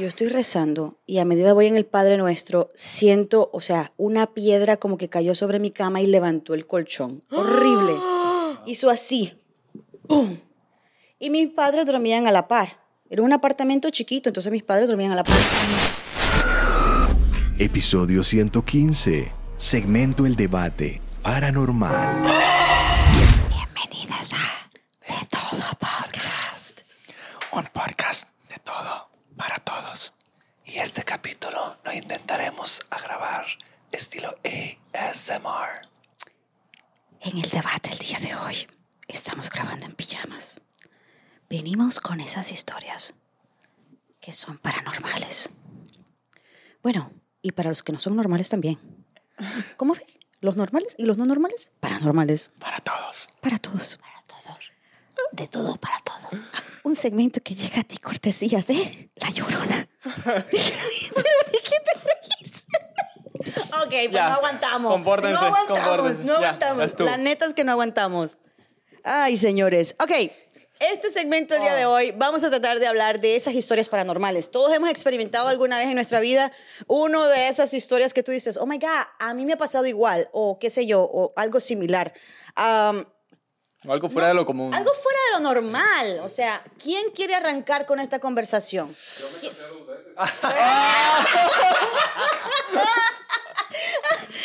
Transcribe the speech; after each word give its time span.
yo 0.00 0.08
estoy 0.08 0.28
rezando 0.28 0.98
y 1.06 1.18
a 1.18 1.26
medida 1.26 1.52
voy 1.52 1.66
en 1.66 1.76
el 1.76 1.84
Padre 1.84 2.16
Nuestro, 2.16 2.70
siento, 2.74 3.50
o 3.52 3.60
sea, 3.60 3.92
una 3.98 4.32
piedra 4.32 4.78
como 4.78 4.96
que 4.96 5.10
cayó 5.10 5.34
sobre 5.34 5.58
mi 5.58 5.70
cama 5.70 6.00
y 6.00 6.06
levantó 6.06 6.54
el 6.54 6.66
colchón. 6.66 7.22
Horrible. 7.30 7.92
Hizo 8.66 8.88
así. 8.88 9.34
¡Pum! 10.08 10.38
Y 11.18 11.28
mis 11.28 11.48
padres 11.48 11.84
dormían 11.84 12.26
a 12.26 12.32
la 12.32 12.48
par. 12.48 12.80
Era 13.10 13.22
un 13.22 13.32
apartamento 13.32 13.90
chiquito, 13.90 14.30
entonces 14.30 14.50
mis 14.50 14.62
padres 14.62 14.88
dormían 14.88 15.12
a 15.12 15.16
la 15.16 15.24
par. 15.24 15.36
Episodio 17.58 18.24
115. 18.24 19.30
Segmento 19.58 20.24
El 20.24 20.34
Debate 20.34 21.00
Paranormal. 21.22 22.22
Bienvenidos 23.50 24.32
a 24.32 24.66
De 25.06 25.26
Todo 25.28 25.60
Podcast. 25.78 26.80
un 27.52 27.64
podcast 27.74 28.28
de 28.48 28.56
todo 28.64 29.10
para 29.40 29.58
todos. 29.58 30.14
Y 30.72 30.78
este 30.78 31.02
capítulo 31.02 31.78
lo 31.82 31.92
intentaremos 31.92 32.82
a 32.90 33.00
grabar 33.00 33.44
estilo 33.90 34.38
ASMR. 34.92 35.88
En 37.22 37.38
el 37.38 37.50
debate 37.50 37.90
el 37.90 37.98
día 37.98 38.20
de 38.20 38.36
hoy 38.36 38.68
estamos 39.08 39.50
grabando 39.50 39.86
en 39.86 39.94
pijamas. 39.94 40.60
Venimos 41.48 41.98
con 41.98 42.20
esas 42.20 42.52
historias 42.52 43.14
que 44.20 44.32
son 44.32 44.58
paranormales. 44.58 45.50
Bueno, 46.84 47.10
y 47.42 47.50
para 47.50 47.70
los 47.70 47.82
que 47.82 47.92
no 47.92 47.98
son 47.98 48.14
normales 48.14 48.48
también. 48.48 48.78
¿Cómo 49.76 49.94
ve? 49.94 50.06
Los 50.40 50.54
normales 50.54 50.94
y 50.98 51.04
los 51.04 51.18
no 51.18 51.26
normales, 51.26 51.72
paranormales. 51.80 52.52
Para 52.60 52.78
todos. 52.78 53.28
Para 53.42 53.58
todos. 53.58 53.96
Para 53.96 54.22
todos. 54.22 54.72
De 55.32 55.48
todo 55.48 55.74
para 55.78 55.98
todos. 55.98 56.09
Un 56.82 56.96
segmento 56.96 57.40
que 57.42 57.54
llega 57.54 57.80
a 57.80 57.84
ti 57.84 57.98
cortesía 57.98 58.62
de 58.66 59.10
La 59.16 59.30
Llorona. 59.30 59.88
¿Pero 60.24 60.42
de 60.42 61.58
qué 61.62 61.76
te 61.84 62.00
reís? 62.04 62.64
Ok, 63.82 63.88
pues 63.90 64.10
Ya, 64.12 64.28
no 64.28 64.34
aguantamos. 64.36 64.92
compórtense, 64.92 65.34
no 65.34 65.40
aguantamos, 65.40 66.18
no 66.18 66.34
aguantamos. 66.36 66.96
ya. 66.98 67.04
La 67.04 67.16
neta 67.16 67.46
es 67.46 67.54
que 67.54 67.64
no 67.64 67.72
aguantamos. 67.72 68.36
Ay, 69.02 69.36
señores. 69.38 69.96
Ok, 69.98 70.10
este 70.78 71.10
segmento 71.10 71.54
el 71.54 71.62
día 71.62 71.72
Oh. 71.72 71.76
de 71.76 71.86
hoy 71.86 72.10
vamos 72.16 72.44
a 72.44 72.50
tratar 72.50 72.78
de 72.80 72.86
hablar 72.86 73.20
de 73.20 73.36
esas 73.36 73.54
historias 73.54 73.88
paranormales. 73.88 74.50
Todos 74.50 74.74
hemos 74.74 74.90
experimentado 74.90 75.48
alguna 75.48 75.78
vez 75.78 75.88
en 75.88 75.94
nuestra 75.94 76.20
vida 76.20 76.52
uno 76.86 77.26
de 77.28 77.48
esas 77.48 77.72
historias 77.72 78.12
que 78.12 78.22
tú 78.22 78.30
dices, 78.32 78.58
oh 78.58 78.66
my 78.66 78.76
God, 78.78 79.06
a 79.18 79.32
mí 79.32 79.46
me 79.46 79.54
ha 79.54 79.58
pasado 79.58 79.86
igual, 79.86 80.28
o 80.32 80.58
qué 80.58 80.68
sé 80.68 80.84
yo, 80.86 81.00
o 81.02 81.32
algo 81.36 81.60
similar. 81.60 82.12
O 82.56 83.04
algo 83.88 84.08
fuera 84.10 84.28
de 84.28 84.34
lo 84.34 84.44
común. 84.44 84.74
algo 84.74 84.92
fuera 84.94 85.18
de 85.26 85.32
lo 85.32 85.40
normal. 85.40 86.20
O 86.22 86.28
sea, 86.28 86.62
¿quién 86.82 87.10
quiere 87.12 87.34
arrancar 87.34 87.86
con 87.86 87.98
esta 88.00 88.18
conversación? 88.18 88.94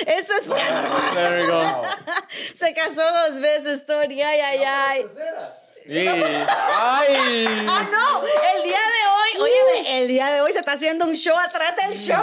Eso 0.07 0.33
es 0.39 0.47
paranormal. 0.47 1.13
There 1.13 1.39
we 1.41 1.47
go. 1.47 1.83
Se 2.55 2.73
casó 2.73 3.01
dos 3.01 3.39
veces, 3.41 3.85
Tony. 3.85 4.21
Ay, 4.21 4.39
ay, 4.39 4.63
ay. 4.63 5.05
Y- 5.87 6.07
¡Ay! 6.07 7.65
Ah, 7.67 7.85
no, 7.91 8.23
el 8.55 8.63
día 8.63 8.79
de 8.79 9.41
hoy, 9.41 9.49
óyeme, 9.51 10.01
el 10.01 10.07
día 10.07 10.31
de 10.31 10.41
hoy 10.41 10.51
se 10.51 10.59
está 10.59 10.71
haciendo 10.73 11.05
un 11.05 11.15
show 11.15 11.37
atrás 11.37 11.75
del 11.75 11.95
show. 11.95 12.15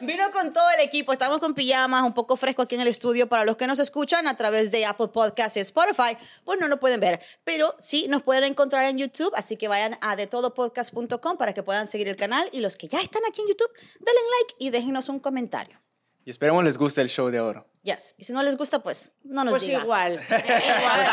Vino 0.00 0.30
con 0.30 0.52
todo 0.52 0.68
el 0.76 0.80
equipo, 0.84 1.12
estamos 1.12 1.38
con 1.38 1.54
pijamas, 1.54 2.02
un 2.02 2.12
poco 2.12 2.36
fresco 2.36 2.62
aquí 2.62 2.74
en 2.74 2.82
el 2.82 2.88
estudio. 2.88 3.28
Para 3.28 3.44
los 3.44 3.56
que 3.56 3.66
nos 3.66 3.78
escuchan 3.78 4.26
a 4.28 4.36
través 4.36 4.70
de 4.70 4.84
Apple 4.84 5.08
Podcasts 5.08 5.56
y 5.56 5.60
Spotify, 5.60 6.16
pues 6.44 6.60
no 6.60 6.68
lo 6.68 6.78
pueden 6.78 7.00
ver, 7.00 7.20
pero 7.44 7.74
sí 7.78 8.06
nos 8.08 8.22
pueden 8.22 8.44
encontrar 8.44 8.84
en 8.84 8.98
YouTube, 8.98 9.32
así 9.34 9.56
que 9.56 9.68
vayan 9.68 9.96
a 10.02 10.14
detodopodcast.com 10.16 11.38
para 11.38 11.52
que 11.54 11.62
puedan 11.62 11.86
seguir 11.88 12.08
el 12.08 12.16
canal. 12.16 12.48
Y 12.52 12.60
los 12.60 12.76
que 12.76 12.88
ya 12.88 13.00
están 13.00 13.22
aquí 13.28 13.40
en 13.40 13.48
YouTube, 13.48 13.70
denle 14.00 14.20
like 14.40 14.54
y 14.58 14.70
déjenos 14.70 15.08
un 15.08 15.18
comentario. 15.18 15.80
Y 16.24 16.30
esperemos 16.30 16.64
les 16.64 16.76
guste 16.76 17.00
el 17.00 17.08
show 17.08 17.30
de 17.30 17.38
oro. 17.38 17.68
Yes. 17.84 18.16
Y 18.18 18.24
si 18.24 18.32
no 18.32 18.42
les 18.42 18.56
gusta, 18.56 18.80
pues 18.82 19.12
no 19.22 19.44
nos 19.44 19.52
Pues 19.52 19.62
diga. 19.62 19.80
igual. 19.80 20.14
igual. 20.28 21.06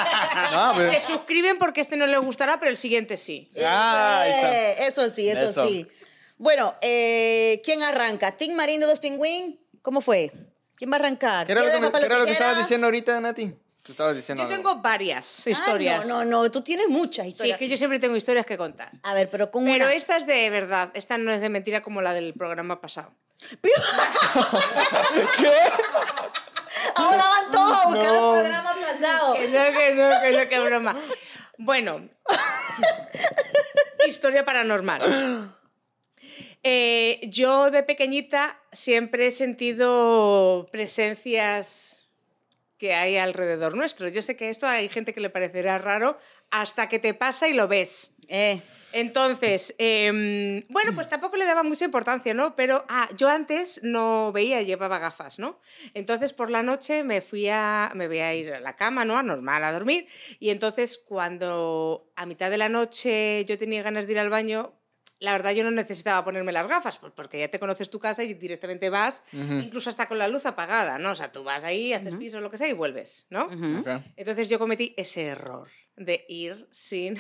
Ah, 0.56 0.72
pues- 0.76 1.04
Se 1.04 1.12
suscriben 1.14 1.58
porque 1.60 1.82
este 1.82 1.96
no 1.96 2.08
les 2.08 2.20
gustará, 2.20 2.60
pero 2.60 2.72
el 2.72 2.78
siguiente 2.78 3.16
sí. 3.18 3.48
Ah, 3.64 4.22
ahí 4.22 4.32
está. 4.32 4.54
Eh, 4.54 4.88
Eso 4.88 5.10
sí, 5.12 5.30
eso, 5.30 5.46
Eso. 5.46 5.68
sí. 5.68 5.88
Bueno, 6.38 6.76
eh, 6.82 7.62
¿quién 7.64 7.82
arranca? 7.84 8.32
¿Team 8.32 8.56
Marín 8.56 8.80
de 8.80 8.86
Dos 8.86 9.00
Pingüín? 9.00 9.60
¿Cómo 9.82 10.02
fue? 10.02 10.32
¿Quién 10.76 10.92
va 10.92 10.96
a 10.96 11.00
arrancar? 11.00 11.46
¿Qué 11.46 11.52
era 11.54 11.62
lo 11.62 11.68
¿Piedra, 11.68 11.80
que, 11.88 11.94
me- 11.94 12.00
qué 12.00 12.06
era 12.06 12.18
lo 12.20 12.26
que 12.26 12.32
estabas 12.32 12.58
diciendo 12.58 12.88
ahorita, 12.88 13.20
Nati? 13.22 13.54
Tú 13.84 13.92
estabas 13.92 14.16
diciendo 14.16 14.42
Yo 14.44 14.48
algo. 14.48 14.56
tengo 14.56 14.76
varias 14.82 15.44
Ah, 15.46 15.50
historias. 15.50 16.06
no, 16.08 16.24
no, 16.24 16.44
no, 16.44 16.52
tú 16.52 16.62
tienes 16.62 16.88
muchas 16.88 17.26
Sí, 17.26 17.32
historias. 17.32 17.56
es 17.56 17.60
que 17.60 17.68
yo 17.68 17.78
siempre 17.78 18.00
tengo 18.00 18.16
historias 18.16 18.46
que 18.46 18.58
contar. 18.58 18.92
A 19.04 19.14
ver, 19.14 19.30
pero 19.30 19.52
con 19.52 19.66
Pero 19.66 19.86
una... 19.86 19.94
esta 19.94 20.16
es 20.18 20.26
de 20.26 20.50
verdad. 20.50 20.90
Esta 20.94 21.18
no 21.18 21.32
es 21.32 21.42
de 21.42 21.50
mentira 21.50 21.84
como 21.84 22.02
la 22.02 22.14
del 22.14 22.34
programa 22.34 22.80
pasado. 22.82 23.12
Pero- 23.62 23.76
Ahora 26.96 27.24
van 27.30 27.52
todos 27.52 27.78
a 27.82 27.86
buscar 27.88 28.06
No. 28.06 28.36
el 28.36 28.42
programa 28.42 28.74
pasado. 28.74 29.34
Que 29.36 29.48
no, 29.48 29.64
que 29.78 29.96
no, 29.96 30.22
que 30.22 30.32
no, 30.32 30.50
que 30.50 30.60
broma. 30.60 30.96
Bueno, 31.58 32.10
historia 34.08 34.46
paranormal. 34.46 35.56
Eh, 36.64 37.20
yo 37.24 37.72
de 37.72 37.84
pequeñita 37.84 38.58
siempre 38.72 39.28
he 39.28 39.32
sentido 39.32 40.66
presencias 40.72 42.08
que 42.78 42.94
hay 42.94 43.18
alrededor 43.18 43.76
nuestro. 43.76 44.08
Yo 44.08 44.22
sé 44.22 44.36
que 44.36 44.50
esto 44.50 44.68
hay 44.68 44.90
gente 44.90 45.14
que 45.14 45.22
le 45.22 45.30
parecerá 45.30 45.78
raro 45.78 46.18
hasta 46.52 46.90
que 46.90 47.00
te 47.00 47.14
pasa 47.14 47.48
y 47.48 47.54
lo 47.54 47.68
ves. 47.68 48.12
Eh, 48.28 48.62
Entonces, 48.94 49.74
em, 49.80 50.64
bueno, 50.70 50.94
pues 50.94 51.10
tampoco 51.10 51.36
le 51.36 51.46
daba 51.46 51.64
mucha 51.64 51.84
importancia, 51.84 52.34
¿no? 52.36 52.56
Pero, 52.56 52.86
ah, 52.90 53.10
yo 53.18 53.28
antes 53.28 53.80
no 53.84 54.32
veía, 54.32 54.62
llevaba 54.62 55.00
gafas, 55.00 55.40
¿no? 55.40 55.60
Entonces, 55.96 56.32
por 56.32 56.52
la 56.52 56.62
noche 56.62 57.04
me 57.04 57.22
fui 57.22 57.48
a, 57.50 57.92
me 57.96 58.08
voy 58.08 58.20
a 58.20 58.36
ir 58.36 58.54
a 58.54 58.60
la 58.60 58.76
cama, 58.76 59.04
¿no? 59.04 59.18
A 59.18 59.24
normal, 59.24 59.64
a 59.64 59.72
dormir. 59.72 60.08
Y 60.40 60.52
entonces, 60.52 61.00
cuando 61.00 62.12
a 62.16 62.26
mitad 62.28 62.52
de 62.52 62.58
la 62.58 62.70
noche 62.70 63.44
yo 63.46 63.58
tenía 63.58 63.82
ganas 63.82 64.06
de 64.06 64.14
ir 64.14 64.20
al 64.20 64.30
baño, 64.30 64.74
la 65.24 65.32
verdad 65.32 65.52
yo 65.52 65.64
no 65.64 65.72
necesitaba 65.72 66.24
ponerme 66.26 66.52
las 66.52 66.68
gafas, 66.68 66.98
pues 66.98 67.14
porque 67.16 67.40
ya 67.40 67.48
te 67.48 67.58
conoces 67.60 67.90
tu 67.90 67.98
casa 68.00 68.24
y 68.24 68.34
directamente 68.34 68.90
vas, 68.90 69.24
incluso 69.32 69.90
hasta 69.90 70.08
con 70.08 70.18
la 70.18 70.28
luz 70.28 70.46
apagada, 70.46 71.00
¿no? 71.00 71.12
O 71.12 71.16
sea, 71.16 71.32
tú 71.32 71.44
vas 71.44 71.64
ahí, 71.64 71.94
haces 71.94 72.16
piso, 72.16 72.42
lo 72.42 72.52
que 72.52 72.58
sea, 72.58 72.68
y 72.68 72.74
vuelves, 72.74 73.26
¿no? 73.30 73.46
Ok. 73.46 73.88
Entonces 74.18 74.50
yo 74.50 74.60
cometí 74.60 74.94
ese 74.98 75.24
error 75.24 75.70
de 75.96 76.26
ir 76.28 76.68
sin 76.72 77.18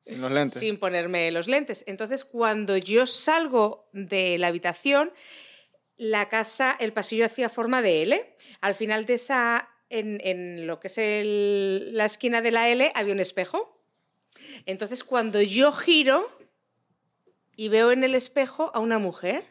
Sin 0.00 0.20
los 0.20 0.30
lentes. 0.30 0.60
sin 0.60 0.78
ponerme 0.78 1.30
los 1.32 1.48
lentes. 1.48 1.82
Entonces, 1.88 2.24
cuando 2.24 2.76
yo 2.76 3.06
salgo 3.06 3.88
de 3.92 4.38
la 4.38 4.46
habitación, 4.46 5.12
la 5.96 6.28
casa, 6.28 6.76
el 6.78 6.92
pasillo 6.92 7.26
hacía 7.26 7.48
forma 7.48 7.82
de 7.82 8.02
L. 8.02 8.36
Al 8.60 8.74
final 8.76 9.06
de 9.06 9.14
esa, 9.14 9.68
en, 9.88 10.20
en 10.24 10.66
lo 10.68 10.78
que 10.80 10.86
es 10.86 10.98
el- 10.98 11.90
la 11.94 12.04
esquina 12.04 12.40
de 12.42 12.52
la 12.52 12.68
L, 12.68 12.92
había 12.94 13.12
un 13.12 13.20
espejo. 13.20 13.82
Entonces, 14.66 15.04
cuando 15.04 15.42
yo 15.42 15.72
giro 15.72 16.30
y 17.60 17.68
veo 17.68 17.92
en 17.92 18.04
el 18.04 18.14
espejo 18.14 18.70
a 18.72 18.78
una 18.78 18.98
mujer. 18.98 19.44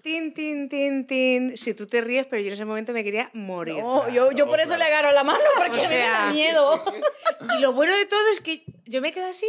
Tin, 0.00 0.32
tin, 0.32 0.68
tin, 0.68 1.08
tin. 1.08 1.58
Si 1.58 1.74
tú 1.74 1.86
te 1.86 2.00
ríes, 2.00 2.24
pero 2.24 2.40
yo 2.40 2.46
en 2.46 2.54
ese 2.54 2.64
momento 2.64 2.92
me 2.92 3.02
quería 3.02 3.30
morir. 3.34 3.78
no, 3.78 4.08
yo, 4.08 4.30
yo 4.30 4.48
por 4.48 4.60
eso 4.60 4.76
le 4.76 4.84
agarro 4.84 5.10
la 5.10 5.24
mano, 5.24 5.40
porque 5.56 5.80
O 5.80 5.88
me 5.88 5.98
da 5.98 6.30
miedo. 6.30 6.84
Y 7.56 7.60
lo 7.60 7.72
bueno 7.72 7.96
de 7.96 8.06
todo 8.06 8.20
es 8.32 8.40
que 8.40 8.62
yo 8.84 9.00
me 9.00 9.10
quedo 9.10 9.26
así 9.26 9.48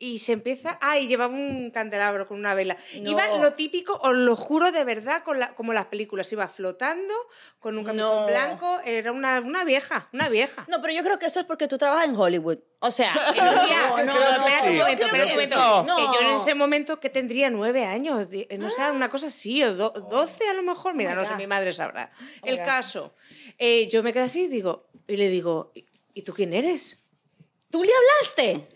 y 0.00 0.20
se 0.20 0.32
empieza. 0.32 0.78
Ah, 0.80 0.98
y 0.98 1.08
llevaba 1.08 1.34
un 1.34 1.70
candelabro 1.72 2.28
con 2.28 2.38
una 2.38 2.54
vela. 2.54 2.76
No. 3.00 3.10
Iba 3.10 3.36
lo 3.38 3.52
típico, 3.54 3.98
os 4.02 4.14
lo 4.14 4.36
juro 4.36 4.70
de 4.70 4.84
verdad, 4.84 5.24
con 5.24 5.38
la- 5.40 5.54
como 5.56 5.72
las 5.72 5.86
películas. 5.86 6.30
Iba 6.32 6.46
flotando 6.48 7.12
con 7.58 7.76
un 7.76 7.84
camisón 7.84 8.20
No. 8.22 8.26
blanco. 8.26 8.80
Era 8.84 9.10
una, 9.10 9.40
una 9.40 9.64
vieja, 9.64 10.08
una 10.12 10.28
vieja. 10.28 10.64
No, 10.68 10.80
pero 10.80 10.94
yo 10.94 11.02
creo 11.02 11.18
que 11.18 11.26
eso 11.26 11.40
es 11.40 11.46
porque 11.46 11.66
tú 11.66 11.78
trabajas 11.78 12.08
en 12.08 12.16
Hollywood. 12.16 12.58
O 12.80 12.92
sea, 12.92 13.12
no, 13.36 14.04
no, 14.04 14.04
no, 14.04 14.38
no, 14.44 15.96
que 15.96 16.02
yo 16.02 16.20
en 16.30 16.36
ese 16.36 16.54
momento 16.54 17.00
que 17.00 17.10
tendría 17.10 17.50
nueve 17.50 17.84
años, 17.84 18.28
no 18.58 18.70
sé, 18.70 18.90
una 18.92 19.08
cosa 19.10 19.26
así, 19.26 19.62
o 19.64 19.74
do- 19.74 19.90
doce 19.90 20.48
a 20.48 20.54
lo 20.54 20.62
mejor, 20.62 20.94
mira, 20.94 21.14
no 21.14 21.24
sé, 21.26 21.34
mi 21.36 21.46
madre 21.48 21.72
sabrá. 21.72 22.12
Oh 22.42 22.46
El 22.46 22.58
caso, 22.58 23.14
eh, 23.58 23.88
yo 23.88 24.02
me 24.04 24.12
quedo 24.12 24.24
así 24.26 24.42
y 24.44 24.46
digo, 24.46 24.88
y 25.08 25.16
le 25.16 25.28
digo, 25.28 25.72
"¿Y- 25.74 25.86
¿y 26.14 26.22
tú 26.22 26.32
quién 26.32 26.52
eres? 26.52 26.98
¿Tú 27.70 27.82
le 27.84 27.90
hablaste? 27.92 28.68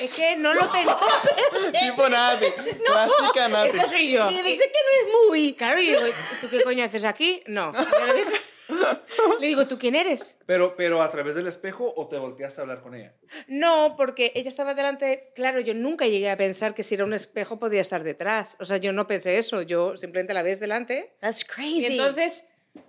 Es 0.00 0.14
que 0.14 0.36
no 0.36 0.52
lo 0.52 0.60
pensé. 0.72 1.80
Tipo 1.86 2.08
Nati. 2.08 2.46
Clásica 2.84 3.48
Nati. 3.48 3.76
Esta 3.76 3.88
soy 3.88 4.10
yo. 4.10 4.30
Y 4.30 4.34
dice 4.34 4.70
que 4.72 4.80
no 4.82 5.08
es 5.08 5.14
movie. 5.28 5.56
Claro, 5.56 5.80
y 5.80 5.86
digo, 5.86 6.00
¿tú 6.40 6.48
qué 6.50 6.62
coño 6.62 6.84
haces 6.84 7.04
aquí? 7.04 7.42
No. 7.46 7.72
Le 9.40 9.46
digo, 9.46 9.68
¿tú 9.68 9.78
quién 9.78 9.94
eres? 9.94 10.36
Pero, 10.44 10.74
pero 10.76 11.00
a 11.00 11.08
través 11.08 11.36
del 11.36 11.46
espejo 11.46 11.92
o 11.96 12.08
te 12.08 12.18
volteaste 12.18 12.60
a 12.60 12.62
hablar 12.62 12.82
con 12.82 12.96
ella. 12.96 13.14
No, 13.46 13.94
porque 13.96 14.32
ella 14.34 14.48
estaba 14.48 14.74
delante. 14.74 15.32
Claro, 15.36 15.60
yo 15.60 15.72
nunca 15.72 16.06
llegué 16.06 16.30
a 16.30 16.36
pensar 16.36 16.74
que 16.74 16.82
si 16.82 16.96
era 16.96 17.04
un 17.04 17.12
espejo 17.14 17.60
podía 17.60 17.80
estar 17.80 18.02
detrás. 18.02 18.56
O 18.58 18.64
sea, 18.64 18.78
yo 18.78 18.92
no 18.92 19.06
pensé 19.06 19.38
eso. 19.38 19.62
Yo 19.62 19.96
simplemente 19.96 20.34
la 20.34 20.42
ves 20.42 20.58
delante. 20.58 21.16
That's 21.20 21.44
crazy. 21.44 21.78
Y 21.82 21.86
entonces 21.86 22.44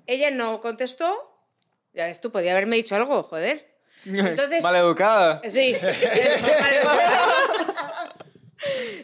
ella 0.07 0.31
no 0.31 0.59
contestó. 0.61 1.33
Ya 1.93 2.05
ves 2.05 2.19
tú, 2.21 2.31
podía 2.31 2.51
haberme 2.51 2.75
dicho 2.75 2.95
algo, 2.95 3.21
joder. 3.23 3.76
Entonces. 4.07 4.63
Maleducada. 4.63 5.41
Sí. 5.49 5.75
Vale, 5.81 6.77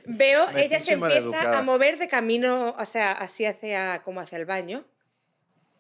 Veo, 0.06 0.52
Me 0.52 0.66
ella 0.66 0.80
se 0.80 0.94
empieza 0.94 1.58
a 1.58 1.62
mover 1.62 1.98
de 1.98 2.08
camino, 2.08 2.76
o 2.78 2.86
sea, 2.86 3.12
así 3.12 3.46
hacia, 3.46 4.02
como 4.04 4.20
hacia 4.20 4.38
el 4.38 4.46
baño. 4.46 4.84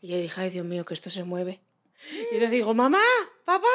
Y 0.01 0.09
yo 0.09 0.17
dije, 0.17 0.41
ay, 0.41 0.49
Dios 0.49 0.65
mío, 0.65 0.85
que 0.85 0.93
esto 0.93 1.09
se 1.09 1.23
mueve. 1.23 1.61
Y 2.31 2.39
yo 2.39 2.49
digo, 2.49 2.73
mamá, 2.73 3.01
papá. 3.45 3.67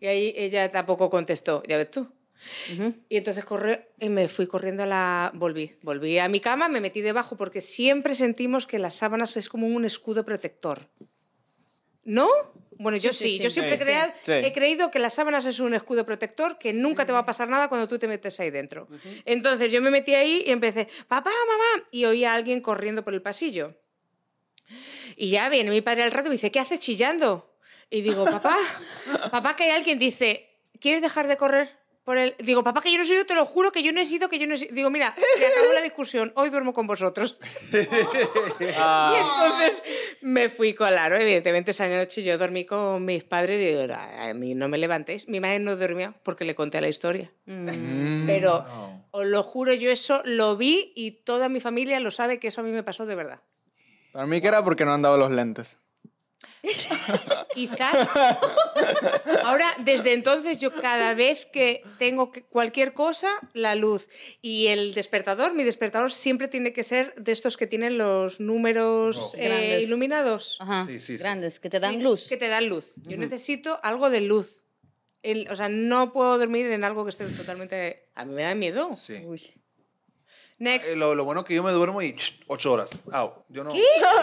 Y 0.00 0.06
ahí 0.06 0.34
ella 0.36 0.70
tampoco 0.70 1.10
contestó, 1.10 1.62
ya 1.66 1.76
ves 1.76 1.90
tú. 1.90 2.12
Y 3.08 3.16
entonces 3.16 3.44
corrí 3.44 3.78
y 3.98 4.08
me 4.08 4.28
fui 4.28 4.46
corriendo 4.46 4.82
a 4.82 4.86
la... 4.86 5.32
Volví. 5.34 5.76
Volví 5.82 6.18
a 6.18 6.28
mi 6.28 6.40
cama, 6.40 6.68
me 6.68 6.80
metí 6.80 7.00
debajo 7.00 7.36
porque 7.36 7.60
siempre 7.60 8.14
sentimos 8.14 8.66
que 8.66 8.78
las 8.78 8.96
sábanas 8.96 9.36
es 9.36 9.48
como 9.48 9.66
un 9.66 9.84
escudo 9.84 10.24
protector. 10.24 10.90
¿No? 12.04 12.28
Bueno, 12.76 12.98
yo 12.98 13.12
Sí, 13.12 13.30
sí, 13.30 13.36
sí, 13.38 13.42
yo 13.44 13.50
sí. 13.50 13.54
siempre 13.54 13.78
Sí, 13.78 13.84
crea- 13.84 14.14
sí. 14.22 14.32
he 14.32 14.52
creído 14.52 14.90
que 14.90 14.98
las 14.98 15.14
sábanas 15.14 15.46
es 15.46 15.60
un 15.60 15.74
escudo 15.74 16.04
protector, 16.04 16.58
que 16.58 16.72
nunca 16.72 17.06
te 17.06 17.12
va 17.12 17.20
a 17.20 17.26
pasar 17.26 17.48
nada 17.48 17.68
cuando 17.68 17.86
tú 17.88 17.98
te 17.98 18.08
metes 18.08 18.38
ahí 18.40 18.50
dentro. 18.50 18.88
Entonces 19.24 19.70
yo 19.72 19.80
me 19.80 19.90
metí 19.90 20.14
ahí 20.14 20.42
y 20.46 20.50
empecé, 20.50 20.88
papá, 21.06 21.30
mamá, 21.30 21.88
y 21.92 22.04
oí 22.04 22.24
a 22.24 22.34
alguien 22.34 22.60
corriendo 22.60 23.04
por 23.04 23.14
el 23.14 23.22
pasillo. 23.22 23.74
Y 25.16 25.30
ya 25.30 25.48
viene 25.48 25.70
mi 25.70 25.82
padre 25.82 26.02
al 26.02 26.10
rato 26.10 26.26
y 26.26 26.30
me 26.30 26.34
dice, 26.36 26.50
¿qué 26.50 26.58
haces 26.58 26.80
chillando? 26.80 27.54
Y 27.90 28.00
digo, 28.02 28.24
papá, 28.24 28.56
papá, 29.30 29.54
que 29.54 29.64
hay 29.64 29.70
alguien, 29.70 29.98
dice, 29.98 30.48
¿quieres 30.80 31.00
dejar 31.00 31.28
de 31.28 31.36
correr? 31.36 31.70
Por 32.04 32.18
el... 32.18 32.34
Digo, 32.38 32.62
papá, 32.62 32.82
que 32.82 32.92
yo 32.92 32.98
no 32.98 33.04
he 33.04 33.06
sido, 33.06 33.24
te 33.24 33.34
lo 33.34 33.46
juro 33.46 33.72
que 33.72 33.82
yo 33.82 33.90
no 33.92 34.00
he 34.00 34.04
sido, 34.04 34.28
que 34.28 34.38
yo 34.38 34.46
no 34.46 34.54
he 34.54 34.58
sido. 34.58 34.74
Digo, 34.74 34.90
mira, 34.90 35.14
se 35.38 35.46
acabó 35.46 35.72
la 35.72 35.80
discusión, 35.80 36.32
hoy 36.36 36.50
duermo 36.50 36.72
con 36.74 36.86
vosotros. 36.86 37.38
Ah, 38.76 39.12
Y 39.14 39.20
entonces 39.20 39.82
me 40.22 40.48
fui 40.48 40.74
con 40.74 40.94
Laro. 40.94 41.16
Evidentemente, 41.16 41.70
esa 41.72 41.88
noche 41.88 42.22
yo 42.22 42.36
dormí 42.38 42.64
con 42.64 43.04
mis 43.04 43.24
padres 43.24 43.60
y 43.60 43.64
digo, 43.64 43.82
"Ay, 43.96 44.30
a 44.30 44.34
mí 44.34 44.54
no 44.54 44.68
me 44.68 44.78
levantéis. 44.78 45.28
Mi 45.28 45.40
madre 45.40 45.58
no 45.58 45.76
durmió 45.76 46.14
porque 46.22 46.44
le 46.44 46.54
conté 46.54 46.80
la 46.80 46.88
historia. 46.88 47.30
mm. 47.46 48.26
Pero 48.26 48.64
os 49.10 49.26
lo 49.26 49.42
juro, 49.42 49.72
yo 49.74 49.90
eso 49.90 50.22
lo 50.24 50.56
vi 50.56 50.92
y 50.94 51.12
toda 51.24 51.48
mi 51.48 51.60
familia 51.60 52.00
lo 52.00 52.10
sabe 52.10 52.38
que 52.38 52.48
eso 52.48 52.60
a 52.60 52.64
mí 52.64 52.70
me 52.70 52.82
pasó 52.82 53.06
de 53.06 53.14
verdad. 53.14 53.40
Para 54.12 54.26
mí 54.26 54.40
que 54.40 54.48
era 54.48 54.62
porque 54.62 54.84
no 54.84 54.92
han 54.94 55.02
dado 55.02 55.16
los 55.16 55.30
lentes. 55.32 55.78
Quizás. 57.54 58.08
Ahora, 59.44 59.74
desde 59.80 60.12
entonces, 60.12 60.58
yo 60.58 60.72
cada 60.74 61.14
vez 61.14 61.46
que 61.46 61.82
tengo 61.98 62.32
cualquier 62.50 62.92
cosa, 62.94 63.28
la 63.52 63.74
luz. 63.74 64.08
Y 64.42 64.68
el 64.68 64.94
despertador, 64.94 65.54
mi 65.54 65.64
despertador 65.64 66.12
siempre 66.12 66.48
tiene 66.48 66.72
que 66.72 66.82
ser 66.82 67.14
de 67.16 67.32
estos 67.32 67.56
que 67.56 67.66
tienen 67.66 67.98
los 67.98 68.40
números 68.40 69.34
eh, 69.36 69.48
Grandes. 69.48 69.82
iluminados. 69.82 70.56
Ajá, 70.60 70.86
Sí, 70.86 70.98
sí, 71.00 71.16
sí. 71.16 71.16
grandes, 71.18 71.60
que 71.60 71.70
te 71.70 71.80
dan 71.80 71.94
Sí, 71.96 72.00
luz. 72.02 72.28
Que 72.28 72.36
te 72.36 72.48
dan 72.48 72.68
luz. 72.68 72.92
Yo 72.96 73.16
necesito 73.16 73.78
algo 73.82 74.10
de 74.10 74.20
luz. 74.22 74.60
El- 75.22 75.48
o 75.50 75.56
sea, 75.56 75.68
no 75.68 76.12
puedo 76.12 76.38
dormir 76.38 76.66
en 76.66 76.84
algo 76.84 77.04
que 77.04 77.10
esté 77.10 77.26
totalmente... 77.26 78.08
A 78.14 78.24
mí 78.24 78.34
me 78.34 78.42
da 78.42 78.54
miedo. 78.54 78.94
Sí. 78.94 79.22
Uy. 79.24 79.50
Next. 80.58 80.92
Eh, 80.92 80.96
Lo, 80.96 81.14
lo 81.14 81.24
bueno 81.24 81.44
que 81.44 81.54
yo 81.54 81.62
me 81.62 81.72
duermo 81.72 82.00
y 82.00 82.14
ch, 82.14 82.40
ocho 82.46 82.72
horas. 82.72 83.02
Au. 83.12 83.44
Yo 83.48 83.64
no. 83.64 83.72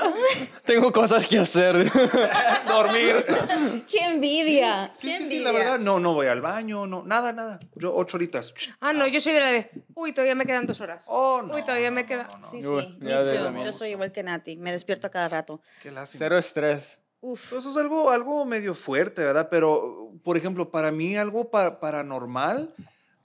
Tengo 0.66 0.92
cosas 0.92 1.28
que 1.28 1.38
hacer. 1.40 1.76
Dormir. 2.68 3.26
¡Qué 3.90 4.00
envidia! 4.06 4.92
Sí, 4.96 5.08
¡Qué 5.08 5.18
sí, 5.18 5.24
envidia! 5.24 5.38
sí, 5.40 5.44
la 5.44 5.52
verdad. 5.52 5.80
No, 5.80 6.00
no 6.00 6.14
voy 6.14 6.28
al 6.28 6.42
baño, 6.42 6.88
no, 6.88 7.04
nada, 7.04 7.34
nada. 7.34 7.60
Yo 7.76 7.94
ocho 7.94 8.18
horitas. 8.18 8.54
Ah, 8.80 8.94
no, 8.94 9.06
yo 9.08 9.20
soy 9.20 9.34
de 9.34 9.40
la 9.42 9.52
de... 9.52 9.72
Uy, 9.94 10.14
todavía 10.14 10.36
me 10.36 10.46
quedan 10.46 10.66
dos 10.66 10.80
horas. 10.80 11.04
Oh, 11.08 11.42
no. 11.42 11.54
Uy, 11.54 11.64
todavía 11.64 11.92
me 11.92 12.04
no, 12.04 12.08
queda... 12.08 12.28
no, 12.32 12.38
no. 12.40 12.50
Sí, 12.50 12.62
sí. 12.64 12.94
también. 13.36 13.66
Yo 13.66 13.74
soy 13.74 13.90
igual 13.90 14.12
que 14.12 14.24
Nati. 14.24 14.56
Me 14.58 14.72
despierto 14.72 15.08
a 15.08 15.10
cada 15.10 15.28
rato. 15.28 15.62
Qué 15.84 15.92
lástima. 15.92 16.20
Cero 16.20 16.38
estrés. 16.38 17.00
Uf. 17.20 17.54
Eso 17.54 17.70
es 17.70 17.78
algo, 17.78 18.10
algo 18.10 18.46
medio 18.46 18.74
fuerte, 18.74 19.24
¿verdad? 19.24 19.48
Pero, 19.52 20.12
por 20.24 20.38
ejemplo, 20.38 20.72
para 20.72 20.92
mí 20.92 21.16
algo 21.18 21.52
pa- 21.52 21.80
paranormal 21.80 22.74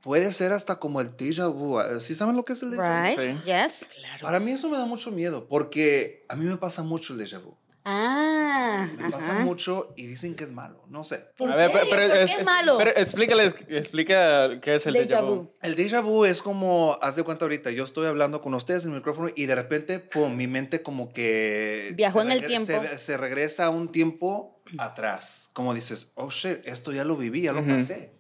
puede 0.03 0.33
ser 0.33 0.53
hasta 0.53 0.77
como 0.79 1.01
el 1.01 1.17
déjà 1.17 1.49
vu. 1.53 1.79
¿Sí 2.01 2.15
saben 2.15 2.37
lo 2.37 2.45
que 2.45 2.53
es 2.55 2.63
el 2.63 2.71
déjà 2.73 2.77
vu? 3.03 3.17
Right? 3.17 3.43
Sí. 3.45 3.51
Yes. 3.51 3.89
Para 4.23 4.41
mí 4.41 4.53
eso 4.53 4.69
me 4.69 4.77
da 4.77 4.87
mucho 4.87 5.11
miedo 5.11 5.47
porque 5.49 6.25
a 6.29 6.37
mí 6.37 6.45
me 6.45 6.57
pasa 6.57 6.83
mucho 6.83 7.13
el 7.15 7.21
déjà 7.21 7.39
vu. 7.43 7.57
Ah. 7.89 8.89
Me 8.99 9.11
pasa 9.11 9.31
ajá. 9.33 9.45
mucho 9.45 9.95
y 9.97 10.07
dicen 10.09 10.35
que 10.35 10.43
es 10.43 10.51
malo. 10.51 10.85
No 10.89 11.05
sé. 11.05 11.25
¿En 11.39 11.53
A 11.53 11.57
ver, 11.57 11.71
pero, 11.73 11.89
¿Por 11.89 12.01
es- 12.01 12.31
qué 12.31 12.41
es 12.41 12.45
malo? 12.45 12.79
pero 12.79 12.91
explícales, 12.97 13.55
explica 13.69 14.61
qué 14.61 14.75
es 14.75 14.87
el 14.89 14.95
déjà, 14.97 15.21
Déjà 15.21 15.23
vu. 15.23 15.35
vu. 15.37 15.55
El 15.63 15.77
déjà 15.77 16.03
vu 16.03 16.25
es 16.25 16.43
como, 16.43 16.99
haz 17.01 17.15
de 17.15 17.23
cuenta 17.23 17.45
ahorita, 17.45 17.71
yo 17.71 17.85
estoy 17.85 18.09
hablando 18.09 18.41
con 18.41 18.55
ustedes 18.55 18.85
en 18.85 18.91
el 18.91 18.97
micrófono 18.97 19.29
y 19.37 19.47
de 19.47 19.55
repente, 19.55 20.01
pum, 20.01 20.35
mi 20.35 20.49
mente 20.49 20.83
como 20.83 21.13
que... 21.13 21.93
Viajó 21.95 22.21
se 22.23 22.27
en 22.27 22.33
el 22.33 22.45
tiempo. 22.47 22.67
Se, 22.67 22.99
se 22.99 23.17
regresa 23.17 23.67
a 23.67 23.71
un 23.71 23.93
tiempo 23.93 24.61
atrás. 24.79 25.51
Como 25.53 25.73
dices, 25.73 26.11
oh 26.17 26.29
shit, 26.31 26.67
esto 26.67 26.91
ya 26.93 27.05
lo 27.05 27.17
viví, 27.17 27.43
ya 27.43 27.53
lo 27.53 27.61
Ujú. 27.61 27.71
pasé. 27.71 28.13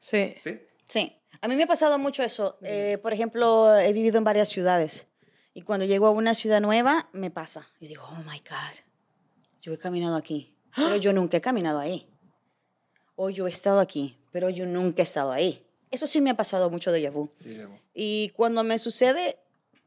Sí. 0.00 0.34
¿Sí? 0.38 0.60
Sí. 0.88 1.20
A 1.40 1.48
mí 1.48 1.56
me 1.56 1.64
ha 1.64 1.66
pasado 1.66 1.98
mucho 1.98 2.22
eso. 2.22 2.58
Eh, 2.62 2.98
por 3.02 3.12
ejemplo, 3.12 3.76
he 3.78 3.92
vivido 3.92 4.18
en 4.18 4.24
varias 4.24 4.48
ciudades. 4.48 5.08
Y 5.52 5.62
cuando 5.62 5.84
llego 5.86 6.06
a 6.06 6.10
una 6.10 6.34
ciudad 6.34 6.60
nueva, 6.60 7.08
me 7.12 7.30
pasa. 7.30 7.68
Y 7.80 7.86
digo, 7.86 8.02
oh 8.10 8.22
my 8.28 8.38
God, 8.38 8.80
yo 9.62 9.72
he 9.72 9.78
caminado 9.78 10.16
aquí, 10.16 10.56
pero 10.74 10.96
yo 10.96 11.12
nunca 11.12 11.36
he 11.36 11.40
caminado 11.40 11.78
ahí. 11.78 12.08
O 13.14 13.30
yo 13.30 13.46
he 13.46 13.50
estado 13.50 13.78
aquí, 13.78 14.18
pero 14.32 14.50
yo 14.50 14.66
nunca 14.66 15.02
he 15.02 15.04
estado 15.04 15.30
ahí. 15.30 15.64
Eso 15.90 16.08
sí 16.08 16.20
me 16.20 16.30
ha 16.30 16.36
pasado 16.36 16.70
mucho 16.70 16.90
de 16.90 17.08
vu. 17.10 17.30
Y 17.92 18.30
cuando 18.30 18.64
me 18.64 18.78
sucede, 18.78 19.38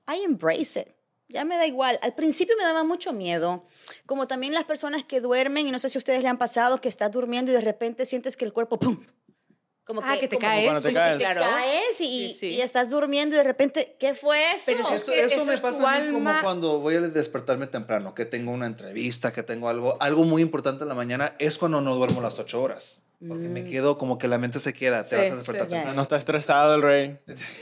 I 0.07 0.23
embrace 0.23 0.79
it. 0.79 0.87
Ya 1.27 1.43
me 1.43 1.57
da 1.57 1.67
igual. 1.67 1.99
Al 2.01 2.13
principio 2.13 2.55
me 2.57 2.63
daba 2.63 2.85
mucho 2.85 3.11
miedo. 3.11 3.65
Como 4.05 4.27
también 4.27 4.53
las 4.53 4.63
personas 4.63 5.03
que 5.03 5.19
duermen, 5.19 5.67
y 5.67 5.71
no 5.71 5.79
sé 5.79 5.89
si 5.89 5.97
a 5.97 5.99
ustedes 5.99 6.21
le 6.21 6.29
han 6.29 6.37
pasado, 6.37 6.79
que 6.79 6.87
estás 6.87 7.11
durmiendo 7.11 7.51
y 7.51 7.55
de 7.55 7.61
repente 7.61 8.05
sientes 8.05 8.37
que 8.37 8.45
el 8.45 8.53
cuerpo, 8.53 8.79
¡pum! 8.79 8.99
Como 9.87 10.01
Ah, 10.03 10.17
que 10.19 10.27
te 10.27 10.35
como- 10.35 10.45
caes. 10.47 10.73
te 10.83 10.89
sí, 10.89 10.95
te 10.95 11.17
claro. 11.17 11.39
caes 11.41 12.01
y, 12.01 12.27
Sí, 12.27 12.35
sí. 12.37 12.47
y 12.49 12.61
estás 12.61 12.89
durmiendo 12.89 13.35
y 13.35 13.37
de 13.37 13.43
repente, 13.45 13.95
¿qué 13.97 14.13
fue 14.15 14.37
eso? 14.51 14.63
Pero 14.65 14.81
eso 14.81 14.93
es 14.93 15.01
Eso, 15.03 15.11
que 15.13 15.19
eso 15.21 15.35
eso 15.35 15.45
me 15.45 15.53
es 15.53 15.61
pasa 15.61 15.93
a 15.95 15.99
mí 16.01 16.11
como 16.11 16.29
cuando 16.41 16.79
voy 16.79 16.95
a 16.95 17.01
despertarme 17.01 17.67
temprano, 17.67 18.13
que 18.13 18.25
tengo 18.25 18.51
una 18.51 18.65
entrevista, 18.65 19.31
que 19.31 19.43
tengo 19.43 19.69
algo, 19.69 19.95
algo 20.01 20.25
muy 20.25 20.41
importante 20.41 20.83
en 20.83 20.89
la 20.89 20.95
mañana, 20.95 21.35
es 21.39 21.57
cuando 21.57 21.79
no 21.79 21.95
duermo 21.95 22.19
las 22.21 22.37
ocho 22.37 22.61
horas. 22.61 23.03
Porque 23.25 23.47
me 23.47 23.63
quedo 23.63 23.97
como 23.97 24.17
que 24.19 24.27
la 24.27 24.37
mente 24.37 24.59
se 24.59 24.73
queda, 24.73 25.03
te 25.03 25.09
Sí, 25.09 25.15
vas 25.15 25.31
a 25.31 25.35
despertar 25.37 25.67
temprano. 25.67 25.93
No 25.95 26.01
está 26.03 26.17
estresado 26.17 26.75
el 26.75 26.81
rey. 26.83 27.17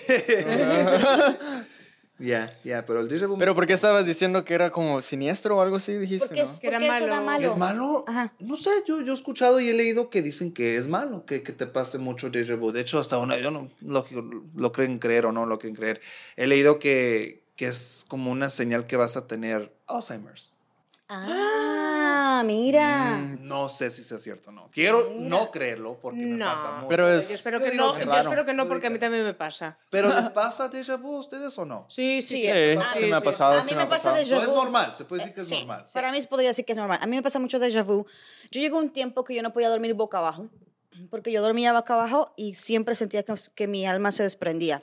Ya, 2.17 2.49
ya, 2.63 2.85
pero 2.85 3.01
el 3.01 3.09
déjà 3.09 3.27
vu 3.27 3.37
Pero 3.37 3.53
¿por 3.55 3.67
qué 3.67 3.73
estabas 3.73 4.05
diciendo 4.05 4.45
que 4.45 4.53
era 4.53 4.71
como 4.71 5.01
siniestro 5.01 5.57
o 5.57 5.61
algo 5.61 5.75
así, 5.75 5.97
dijiste, 5.97 6.27
Porque, 6.27 6.43
no? 6.43 6.49
es, 6.49 6.59
Que 6.59 6.67
era 6.67 6.79
malo. 6.79 7.21
malo. 7.21 7.51
¿Es 7.51 7.57
malo? 7.57 8.05
Ajá. 8.07 8.33
No 8.39 8.55
sé, 8.55 8.69
yo, 8.87 9.01
yo 9.01 9.11
he 9.11 9.15
escuchado 9.15 9.59
y 9.59 9.67
he 9.67 9.73
leído 9.73 10.09
que 10.09 10.21
dicen 10.21 10.53
que 10.53 10.77
es 10.77 10.87
malo, 10.87 11.25
que, 11.25 11.43
que 11.43 11.51
te 11.51 11.67
pase 11.67 11.97
mucho 11.97 12.31
déjà 12.31 12.57
vu. 12.57 12.71
De 12.71 12.79
hecho, 12.79 12.99
hasta 12.99 13.17
una, 13.17 13.37
yo 13.37 13.51
no, 13.51 13.69
lo, 13.81 14.05
lo 14.55 14.71
creen 14.71 14.97
creer 14.99 15.25
o 15.25 15.33
no 15.33 15.45
lo 15.45 15.59
creen 15.59 15.75
creer. 15.75 15.99
He 16.37 16.47
leído 16.47 16.79
que, 16.79 17.43
que 17.57 17.65
es 17.65 18.05
como 18.07 18.31
una 18.31 18.49
señal 18.49 18.87
que 18.87 18.95
vas 18.95 19.17
a 19.17 19.27
tener 19.27 19.73
Alzheimer's. 19.87 20.54
Ah, 21.07 22.41
mira. 22.45 23.17
Mm, 23.17 23.37
No 23.47 23.69
sé 23.69 23.91
si 23.91 24.03
sea 24.03 24.17
cierto 24.17 24.49
o 24.49 24.53
no. 24.53 24.69
Quiero 24.71 25.11
no 25.19 25.51
creerlo 25.51 25.99
porque 26.01 26.19
me 26.25 26.37
No, 26.37 26.45
pasa 26.45 26.71
mucho. 26.77 26.87
Pero 26.87 27.13
es- 27.13 27.29
Yo 27.29 27.35
espero 27.35 27.59
que 27.59 27.71
no, 27.73 27.97
yo 27.99 28.11
espero 28.17 28.45
que 28.45 28.53
no, 28.53 28.67
porque 28.67 28.87
a 28.87 28.89
mí 28.89 28.99
también 28.99 29.23
me 29.23 29.33
pasa. 29.33 29.77
¿Pero 29.89 30.09
les 30.13 30.29
pasa 30.33 30.69
déjà 30.69 30.97
vu 30.99 31.15
a 31.15 31.19
ustedes 31.19 31.57
o 31.57 31.65
no? 31.65 31.85
Sí, 31.89 32.21
sí, 32.21 32.27
Sí, 32.37 32.41
sí. 32.43 32.47
Sí, 32.51 32.79
sí 32.93 32.99
sí, 33.03 33.05
me 33.09 33.15
ha 33.15 33.19
sí. 33.19 33.25
pasado. 33.25 33.59
A 33.59 33.63
mí 33.63 33.71
me 33.75 33.85
pasa 33.85 34.11
pasado. 34.11 34.15
de 34.15 34.35
No 34.35 34.41
es 34.41 34.47
vu. 34.49 34.55
normal, 34.55 34.95
se 34.95 35.05
puede 35.05 35.21
decir 35.21 35.35
que 35.35 35.41
es 35.41 35.47
Sí, 35.47 35.57
normal. 35.59 35.85
Para 35.93 36.11
mí 36.11 36.21
podría 36.23 36.49
decir 36.49 36.65
que 36.65 36.71
es 36.73 36.77
normal. 36.77 36.99
A 37.01 37.05
mí 37.07 37.15
me 37.15 37.21
pasa 37.23 37.39
mucho 37.39 37.59
déjà 37.59 37.83
vu. 37.83 38.05
Yo 38.51 38.61
llego 38.61 38.77
a 38.77 38.81
un 38.81 38.89
tiempo 38.89 39.23
que 39.23 39.35
yo 39.35 39.43
no 39.43 39.53
podía 39.53 39.69
dormir 39.69 39.93
boca 39.93 40.17
abajo, 40.17 40.49
porque 41.11 41.31
yo 41.31 41.41
dormía 41.41 41.71
boca 41.73 41.93
abajo 41.93 42.33
y 42.35 42.55
siempre 42.55 42.95
sentía 42.95 43.23
que, 43.23 43.33
que 43.53 43.67
mi 43.67 43.85
alma 43.85 44.11
se 44.11 44.23
desprendía. 44.23 44.81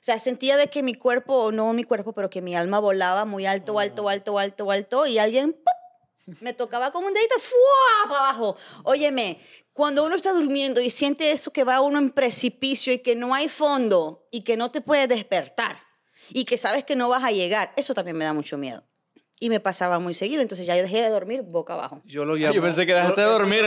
O 0.00 0.04
sea, 0.08 0.18
sentía 0.20 0.56
de 0.56 0.68
que 0.68 0.82
mi 0.82 0.94
cuerpo, 0.94 1.34
o 1.34 1.52
no 1.52 1.72
mi 1.72 1.82
cuerpo, 1.84 2.12
pero 2.12 2.30
que 2.30 2.40
mi 2.40 2.54
alma 2.54 2.78
volaba 2.78 3.24
muy 3.24 3.46
alto, 3.46 3.78
alto, 3.80 4.08
alto, 4.08 4.38
alto, 4.38 4.70
alto, 4.70 5.06
y 5.06 5.18
alguien 5.18 5.52
¡pum! 5.52 6.34
me 6.40 6.52
tocaba 6.52 6.92
con 6.92 7.04
un 7.04 7.12
dedito 7.12 7.34
¡fua! 7.40 8.08
para 8.08 8.20
abajo. 8.28 8.56
Óyeme, 8.84 9.40
cuando 9.72 10.04
uno 10.04 10.14
está 10.14 10.32
durmiendo 10.32 10.80
y 10.80 10.90
siente 10.90 11.32
eso 11.32 11.52
que 11.52 11.64
va 11.64 11.80
uno 11.80 11.98
en 11.98 12.10
precipicio 12.10 12.92
y 12.92 13.00
que 13.00 13.16
no 13.16 13.34
hay 13.34 13.48
fondo 13.48 14.28
y 14.30 14.42
que 14.42 14.56
no 14.56 14.70
te 14.70 14.80
puedes 14.80 15.08
despertar 15.08 15.80
y 16.30 16.44
que 16.44 16.56
sabes 16.56 16.84
que 16.84 16.94
no 16.96 17.08
vas 17.08 17.24
a 17.24 17.30
llegar, 17.30 17.72
eso 17.76 17.94
también 17.94 18.16
me 18.16 18.24
da 18.24 18.32
mucho 18.32 18.56
miedo. 18.56 18.84
Y 19.40 19.50
me 19.50 19.60
pasaba 19.60 20.00
muy 20.00 20.14
seguido, 20.14 20.42
entonces 20.42 20.66
ya 20.66 20.74
yo 20.76 20.82
dejé 20.82 21.00
de 21.00 21.10
dormir 21.10 21.42
boca 21.42 21.74
abajo. 21.74 22.02
Yo 22.04 22.24
lo 22.24 22.34
llamo. 22.34 22.54
Yo 22.54 22.62
pensé 22.62 22.86
que 22.86 22.92
dejaste 22.94 23.20
de 23.20 23.26
dormir. 23.28 23.64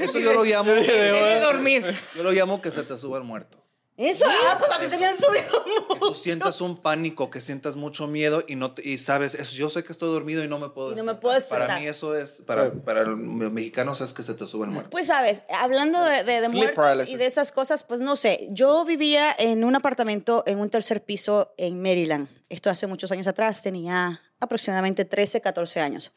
Eso 0.00 0.18
yo 0.20 0.32
lo 0.32 0.44
llamo. 0.44 0.70
Dejé 0.72 0.92
de 0.92 1.40
dormir. 1.40 1.98
Yo 2.14 2.22
lo 2.22 2.30
llamo 2.30 2.60
que 2.62 2.70
se 2.70 2.84
te 2.84 2.96
suba 2.96 3.18
el 3.18 3.24
muerto. 3.24 3.58
Eso, 3.98 4.24
ah, 4.28 4.56
pues 4.58 4.70
a 4.70 4.78
mí 4.78 4.86
se 4.86 4.96
me 4.96 5.06
han 5.06 5.16
subido 5.16 5.42
Que 5.64 5.70
tú 5.98 6.06
mucho. 6.06 6.14
sientas 6.14 6.60
un 6.60 6.76
pánico, 6.80 7.30
que 7.30 7.40
sientas 7.40 7.74
mucho 7.74 8.06
miedo 8.06 8.44
y 8.46 8.54
no 8.54 8.72
te- 8.72 8.88
y 8.88 8.96
sabes, 8.96 9.34
es, 9.34 9.50
yo 9.52 9.68
sé 9.70 9.82
que 9.82 9.90
estoy 9.92 10.08
dormido 10.10 10.44
y 10.44 10.48
no 10.48 10.60
me 10.60 10.68
puedo 10.68 10.92
Y 10.92 10.94
no 10.94 11.02
me 11.02 11.16
puedo 11.16 11.34
despertar. 11.34 11.66
Para 11.66 11.80
mí 11.80 11.88
eso 11.88 12.14
es, 12.14 12.40
para, 12.46 12.70
Sí. 12.70 12.76
para 12.84 13.02
los 13.02 13.18
mexicanos 13.18 14.00
es 14.00 14.12
que 14.12 14.22
se 14.22 14.34
te 14.34 14.46
sube 14.46 14.66
el 14.66 14.70
muerto. 14.70 14.90
Pues 14.90 15.08
sabes, 15.08 15.42
hablando 15.52 16.00
de, 16.04 16.22
de- 16.22 16.40
de 16.42 16.48
muertos 16.48 16.76
paralysis. 16.76 17.12
y 17.12 17.16
de 17.16 17.26
esas 17.26 17.50
cosas, 17.50 17.82
pues 17.82 17.98
no 17.98 18.14
sé, 18.14 18.46
yo 18.52 18.84
vivía 18.84 19.34
en 19.36 19.64
un 19.64 19.74
apartamento 19.74 20.44
en 20.46 20.60
un 20.60 20.68
tercer 20.68 21.04
piso 21.04 21.52
en 21.58 21.82
Maryland. 21.82 22.28
Esto 22.50 22.70
hace 22.70 22.86
muchos 22.86 23.10
años 23.10 23.26
atrás, 23.26 23.62
tenía 23.62 24.22
aproximadamente 24.38 25.04
13, 25.06 25.40
14 25.40 25.80
años. 25.80 26.12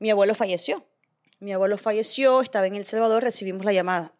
Mi 0.00 0.10
abuelo 0.10 0.34
falleció. 0.34 0.84
Mi 1.38 1.52
abuelo 1.52 1.78
falleció, 1.78 2.40
estaba 2.40 2.66
en 2.66 2.74
El 2.74 2.86
Salvador, 2.86 3.22
recibimos 3.22 3.64
la 3.64 3.72
llamada. 3.72 4.12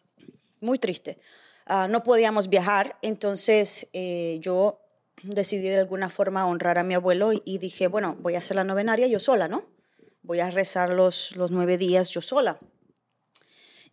Muy 0.61 0.79
triste. 0.79 1.19
Ah, 1.65 1.87
no 1.87 2.03
podíamos 2.03 2.49
viajar, 2.49 2.97
entonces 3.01 3.87
eh, 3.93 4.37
yo 4.41 4.79
decidí 5.23 5.69
de 5.69 5.79
alguna 5.79 6.09
forma 6.09 6.45
honrar 6.45 6.77
a 6.77 6.83
mi 6.83 6.93
abuelo 6.93 7.33
y, 7.33 7.41
y 7.45 7.57
dije, 7.57 7.87
bueno, 7.87 8.17
voy 8.19 8.35
a 8.35 8.39
hacer 8.39 8.55
la 8.55 8.63
novenaria 8.63 9.07
yo 9.07 9.19
sola, 9.19 9.47
¿no? 9.47 9.65
Voy 10.21 10.39
a 10.39 10.49
rezar 10.49 10.89
los, 10.89 11.35
los 11.35 11.51
nueve 11.51 11.77
días 11.77 12.09
yo 12.09 12.21
sola. 12.21 12.59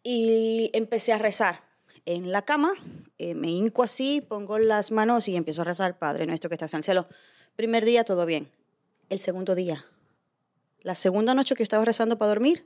Y 0.03 0.71
empecé 0.73 1.13
a 1.13 1.19
rezar 1.19 1.63
en 2.07 2.33
la 2.33 2.43
cama, 2.43 2.73
eh, 3.19 3.35
me 3.35 3.49
hinco 3.49 3.83
así, 3.83 4.21
pongo 4.21 4.59
las 4.59 4.91
manos 4.91 5.29
y 5.29 5.37
empiezo 5.37 5.63
a 5.63 5.65
rezar, 5.65 5.99
Padre 5.99 6.27
nuestro 6.27 6.51
que 6.51 6.55
estás 6.55 6.75
en 6.75 6.79
el 6.79 6.85
cielo. 6.85 7.07
Primer 7.55 7.85
día, 7.85 8.03
todo 8.03 8.27
bien. 8.27 8.49
El 9.11 9.21
segundo 9.21 9.55
día, 9.55 9.85
la 10.81 10.95
segunda 10.95 11.35
noche 11.35 11.55
que 11.55 11.63
estaba 11.63 11.85
rezando 11.85 12.19
para 12.19 12.31
dormir, 12.31 12.65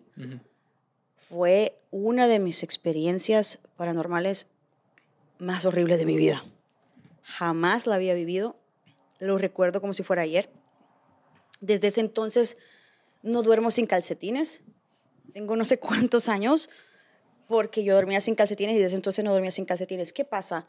fue 1.28 1.76
una 1.90 2.28
de 2.28 2.38
mis 2.38 2.62
experiencias 2.62 3.58
paranormales 3.76 4.46
más 5.38 5.64
horribles 5.64 5.98
de 5.98 6.06
mi 6.06 6.16
vida. 6.16 6.44
Jamás 7.22 7.86
la 7.86 7.96
había 7.96 8.14
vivido, 8.14 8.56
lo 9.18 9.38
recuerdo 9.38 9.80
como 9.80 9.94
si 9.94 10.02
fuera 10.02 10.22
ayer. 10.22 10.50
Desde 11.60 11.88
ese 11.88 12.00
entonces 12.00 12.56
no 13.22 13.42
duermo 13.42 13.70
sin 13.70 13.86
calcetines. 13.86 14.62
Tengo 15.32 15.56
no 15.56 15.64
sé 15.64 15.78
cuántos 15.78 16.28
años 16.28 16.70
porque 17.48 17.84
yo 17.84 17.94
dormía 17.94 18.20
sin 18.20 18.34
calcetines 18.34 18.76
y 18.76 18.78
desde 18.78 18.96
entonces 18.96 19.24
no 19.24 19.32
dormía 19.32 19.50
sin 19.50 19.64
calcetines. 19.64 20.12
¿Qué 20.12 20.24
pasa? 20.24 20.68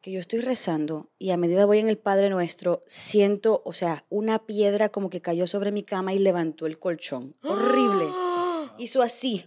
Que 0.00 0.12
yo 0.12 0.20
estoy 0.20 0.40
rezando 0.40 1.10
y 1.18 1.30
a 1.30 1.36
medida 1.36 1.66
voy 1.66 1.78
en 1.78 1.88
el 1.88 1.98
Padre 1.98 2.30
Nuestro, 2.30 2.80
siento, 2.86 3.62
o 3.64 3.72
sea, 3.72 4.04
una 4.08 4.46
piedra 4.46 4.88
como 4.88 5.10
que 5.10 5.20
cayó 5.20 5.46
sobre 5.46 5.72
mi 5.72 5.82
cama 5.82 6.12
y 6.12 6.18
levantó 6.18 6.66
el 6.66 6.78
colchón. 6.78 7.34
Horrible. 7.42 8.06
Hizo 8.78 9.02
así. 9.02 9.46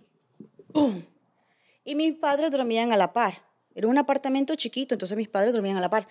¡Pum! 0.73 1.03
Y 1.85 1.95
mis 1.95 2.13
padres 2.15 2.51
dormían 2.51 2.91
a 2.91 2.97
la 2.97 3.13
par. 3.13 3.48
Era 3.75 3.87
un 3.87 3.97
apartamento 3.97 4.55
chiquito, 4.55 4.95
entonces 4.95 5.17
mis 5.17 5.27
padres 5.27 5.53
dormían 5.53 5.77
a 5.77 5.81
la 5.81 5.89
par. 5.89 6.07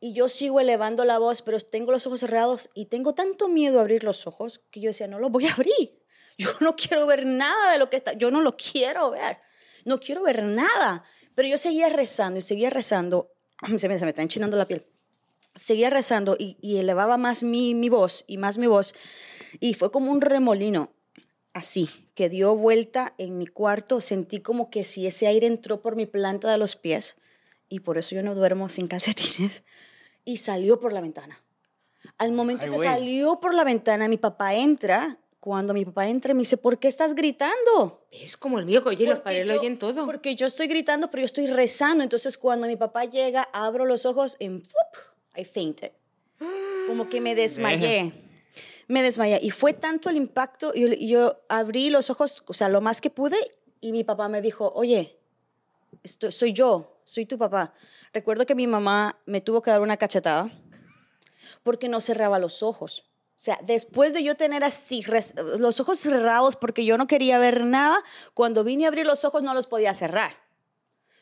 Y 0.00 0.12
yo 0.12 0.28
sigo 0.28 0.60
elevando 0.60 1.04
la 1.04 1.18
voz, 1.18 1.42
pero 1.42 1.58
tengo 1.60 1.90
los 1.90 2.06
ojos 2.06 2.20
cerrados 2.20 2.70
y 2.74 2.86
tengo 2.86 3.14
tanto 3.14 3.48
miedo 3.48 3.78
a 3.78 3.82
abrir 3.82 4.04
los 4.04 4.26
ojos 4.26 4.60
que 4.70 4.80
yo 4.80 4.90
decía, 4.90 5.08
no 5.08 5.18
los 5.18 5.30
voy 5.30 5.46
a 5.46 5.52
abrir. 5.52 5.98
Yo 6.40 6.50
no 6.60 6.76
quiero 6.76 7.04
ver 7.08 7.26
nada 7.26 7.72
de 7.72 7.78
lo 7.78 7.90
que 7.90 7.96
está, 7.96 8.12
yo 8.12 8.30
no 8.30 8.42
lo 8.42 8.56
quiero 8.56 9.10
ver. 9.10 9.38
No 9.84 9.98
quiero 9.98 10.22
ver 10.22 10.44
nada. 10.44 11.02
Pero 11.34 11.48
yo 11.48 11.58
seguía 11.58 11.88
rezando 11.88 12.38
y 12.38 12.42
seguía 12.42 12.70
rezando. 12.70 13.32
Se 13.76 13.88
me, 13.88 13.98
se 13.98 14.04
me 14.04 14.10
está 14.10 14.22
enchinando 14.22 14.56
la 14.56 14.68
piel. 14.68 14.86
Seguía 15.56 15.90
rezando 15.90 16.36
y, 16.38 16.56
y 16.60 16.76
elevaba 16.76 17.16
más 17.16 17.42
mi, 17.42 17.74
mi 17.74 17.88
voz 17.88 18.24
y 18.28 18.36
más 18.36 18.56
mi 18.56 18.68
voz. 18.68 18.94
Y 19.58 19.74
fue 19.74 19.90
como 19.90 20.12
un 20.12 20.20
remolino, 20.20 20.92
así, 21.58 21.88
que 22.14 22.28
dio 22.28 22.54
vuelta 22.56 23.14
en 23.18 23.36
mi 23.38 23.46
cuarto. 23.46 24.00
Sentí 24.00 24.40
como 24.40 24.70
que 24.70 24.84
si 24.84 25.06
ese 25.06 25.26
aire 25.26 25.46
entró 25.46 25.80
por 25.82 25.94
mi 25.96 26.06
planta 26.06 26.50
de 26.50 26.58
los 26.58 26.74
pies. 26.76 27.16
Y 27.68 27.80
por 27.80 27.98
eso 27.98 28.14
yo 28.14 28.22
no 28.22 28.34
duermo 28.34 28.68
sin 28.68 28.88
calcetines. 28.88 29.62
Y 30.24 30.38
salió 30.38 30.80
por 30.80 30.92
la 30.92 31.00
ventana. 31.00 31.42
Al 32.16 32.32
momento 32.32 32.64
Ay, 32.64 32.70
que 32.72 32.78
salió 32.78 33.40
por 33.40 33.54
la 33.54 33.64
ventana, 33.64 34.08
mi 34.08 34.16
papá 34.16 34.54
entra. 34.54 35.18
Cuando 35.40 35.72
mi 35.72 35.84
papá 35.84 36.08
entra, 36.08 36.34
me 36.34 36.40
dice, 36.40 36.56
¿por 36.56 36.78
qué 36.78 36.88
estás 36.88 37.14
gritando? 37.14 38.06
Es 38.10 38.36
como 38.36 38.58
el 38.58 38.66
mío, 38.66 38.82
que 38.82 38.88
oye, 38.90 39.04
los 39.04 39.14
Porque 39.14 39.24
padres 39.24 39.46
lo 39.46 39.54
yo- 39.54 39.60
oyen 39.60 39.78
todo. 39.78 40.04
Porque 40.06 40.34
yo 40.34 40.46
estoy 40.46 40.66
gritando, 40.66 41.10
pero 41.10 41.20
yo 41.20 41.26
estoy 41.26 41.46
rezando. 41.46 42.02
Entonces, 42.02 42.36
cuando 42.36 42.66
mi 42.66 42.76
papá 42.76 43.04
llega, 43.04 43.48
abro 43.52 43.84
los 43.84 44.04
ojos 44.04 44.36
y 44.40 44.48
¡fup! 44.48 45.36
I 45.36 45.44
fainted. 45.44 45.92
Como 46.88 47.08
que 47.08 47.20
me 47.20 47.34
desmayé. 47.34 48.12
Me 48.88 49.02
desmayé. 49.02 49.38
Y 49.42 49.50
fue 49.50 49.74
tanto 49.74 50.10
el 50.10 50.16
impacto. 50.16 50.72
Y 50.74 51.08
yo, 51.08 51.40
abrí 51.48 51.90
los 51.90 52.10
ojos, 52.10 52.42
o 52.46 52.54
sea, 52.54 52.68
lo 52.68 52.80
más 52.80 53.00
que 53.00 53.10
pude. 53.10 53.36
Y 53.80 53.92
mi 53.92 54.02
papá 54.02 54.28
me 54.28 54.42
dijo, 54.42 54.72
oye, 54.74 55.18
esto, 56.02 56.32
soy 56.32 56.52
yo, 56.52 57.00
soy 57.04 57.26
tu 57.26 57.38
papá. 57.38 57.72
Recuerdo 58.12 58.46
que 58.46 58.54
mi 58.54 58.66
mamá 58.66 59.16
me 59.26 59.40
tuvo 59.40 59.62
que 59.62 59.70
dar 59.70 59.80
una 59.80 59.96
cachetada 59.96 60.50
porque 61.62 61.88
no 61.88 62.00
cerraba 62.00 62.38
los 62.38 62.62
ojos. 62.62 63.04
O 63.38 63.40
sea, 63.40 63.60
después 63.62 64.14
de 64.14 64.24
yo 64.24 64.34
tener 64.34 64.64
así 64.64 65.04
los 65.58 65.78
ojos 65.78 66.00
cerrados 66.00 66.56
porque 66.56 66.84
yo 66.84 66.98
no 66.98 67.06
quería 67.06 67.38
ver 67.38 67.64
nada, 67.64 68.02
cuando 68.34 68.64
vine 68.64 68.84
a 68.84 68.88
abrir 68.88 69.06
los 69.06 69.24
ojos 69.24 69.42
no 69.42 69.54
los 69.54 69.68
podía 69.68 69.94
cerrar. 69.94 70.47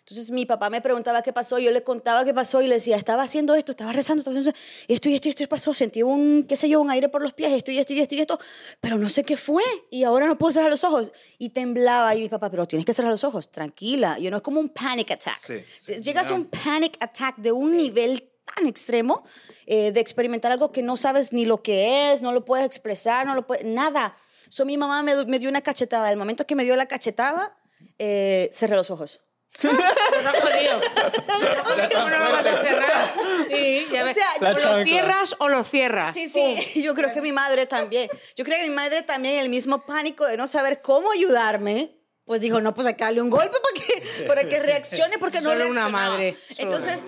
Entonces 0.08 0.30
mi 0.30 0.46
papá 0.46 0.70
me 0.70 0.80
preguntaba 0.80 1.20
qué 1.20 1.32
pasó, 1.32 1.58
yo 1.58 1.72
le 1.72 1.82
contaba 1.82 2.25
qué 2.25 2.32
pasó 2.32 2.62
y 2.62 2.68
le 2.68 2.76
decía, 2.76 2.94
estaba 2.94 3.25
haciendo 3.25 3.56
esto, 3.56 3.72
estaba 3.72 3.92
rezando, 3.92 4.20
estaba 4.20 4.38
haciendo 4.38 4.56
esto 4.86 5.08
y 5.08 5.14
esto 5.16 5.26
y 5.26 5.30
esto 5.30 5.48
pasó, 5.48 5.75
sentí 5.75 6.04
un, 6.04 6.46
qué 6.48 6.56
sé 6.56 6.68
yo, 6.68 6.80
un 6.80 6.92
aire 6.92 7.08
por 7.08 7.22
los 7.22 7.34
pies, 7.34 7.52
esto 7.52 7.72
y 7.72 7.80
esto 7.80 7.92
y 7.92 7.98
esto 7.98 8.14
y 8.14 8.20
esto, 8.20 8.38
pero 8.80 8.98
no 8.98 9.08
sé 9.08 9.25
qué 9.25 9.36
fue 9.36 9.64
y 9.90 10.04
ahora 10.04 10.28
no 10.28 10.38
puedo 10.38 10.52
cerrar 10.52 10.70
los 10.70 10.84
ojos. 10.84 11.10
Y 11.38 11.48
temblaba 11.48 12.14
y 12.14 12.20
mi 12.20 12.28
papá, 12.28 12.52
pero 12.52 12.68
tienes 12.68 12.86
que 12.86 12.92
cerrar 12.92 13.10
los 13.10 13.25
ojos, 13.25 13.50
tranquila, 13.50 14.16
yo 14.20 14.30
no 14.30 14.36
es 14.36 14.44
como 14.44 14.60
un 14.60 14.68
panic 14.68 15.10
attack. 15.10 15.40
Sí, 15.44 15.58
sí, 15.84 16.00
Llegas 16.00 16.30
a 16.30 16.34
un 16.34 16.44
panic 16.44 16.96
attack 17.00 17.38
de 17.38 17.50
un 17.50 17.76
nivel 17.76 18.30
tan 18.54 18.68
extremo 18.68 19.25
eh, 19.66 19.90
de 19.90 19.98
experimentar 19.98 20.52
algo 20.52 20.70
que 20.70 20.82
no 20.82 20.96
sabes 20.96 21.32
ni 21.32 21.46
lo 21.46 21.64
que 21.64 22.12
es, 22.12 22.22
no 22.22 22.30
lo 22.30 22.44
puedes 22.44 22.64
expresar, 22.64 23.26
no 23.26 23.34
lo 23.34 23.44
puedes, 23.44 23.64
nada. 23.64 24.16
So, 24.48 24.64
mi 24.64 24.76
mamá 24.76 25.02
me, 25.02 25.25
me 25.25 25.40
dio 25.40 25.48
una 25.48 25.62
cachetada. 25.62 26.12
El 26.12 26.16
momento 26.16 26.46
que 26.46 26.54
me 26.54 26.62
dio 26.62 26.76
la 26.76 26.86
cachetada, 26.86 27.58
eh, 27.98 28.48
cerré 28.52 28.76
los 28.76 28.90
ojos. 28.92 29.25
Nos 29.62 30.36
jodido. 30.40 30.80
¿Cómo 31.94 32.10
no 32.10 32.18
lo 32.18 32.32
vas 32.32 32.46
a 32.46 32.62
cerrar? 32.62 33.12
Sí, 33.48 33.86
ya 33.90 34.02
O 34.02 34.04
ves. 34.04 34.14
sea, 34.16 34.50
o 34.50 34.76
lo 34.78 34.84
cierras 34.84 35.36
o 35.38 35.48
lo 35.48 35.64
cierras. 35.64 36.14
Sí, 36.14 36.28
sí, 36.28 36.82
yo 36.82 36.94
creo 36.94 37.12
que 37.12 37.20
mi 37.22 37.32
madre 37.32 37.66
también. 37.66 38.08
Yo 38.36 38.44
creo 38.44 38.58
que 38.58 38.68
mi 38.68 38.75
madre 38.75 39.02
también, 39.02 39.36
el 39.38 39.48
mismo 39.48 39.84
pánico 39.86 40.26
de 40.26 40.36
no 40.36 40.46
saber 40.46 40.82
cómo 40.82 41.10
ayudarme. 41.12 41.92
Pues 42.25 42.40
digo, 42.40 42.60
no, 42.60 42.75
pues 42.75 42.86
hay 42.88 42.94
que 42.94 43.04
darle 43.04 43.22
un 43.22 43.30
golpe 43.30 43.56
para 43.62 43.86
que, 43.86 44.25
para 44.25 44.44
que 44.48 44.58
reaccione, 44.58 45.16
porque 45.18 45.40
no 45.40 45.50
Solo 45.50 45.68
una 45.68 45.88
madre, 45.88 46.36
Entonces, 46.58 47.06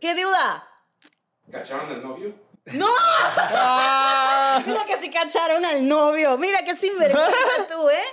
¿qué 0.00 0.14
duda? 0.14 0.68
¿Cacharon 1.50 1.90
al 1.90 2.02
novio? 2.02 2.34
¡No! 2.66 2.86
Mira 4.66 4.84
que 4.86 4.96
sí 5.02 5.10
cacharon 5.10 5.64
al 5.64 5.86
novio. 5.86 6.38
Mira 6.38 6.62
que 6.64 6.74
sinvergüenza 6.76 7.66
tú, 7.68 7.90
¿eh? 7.90 8.04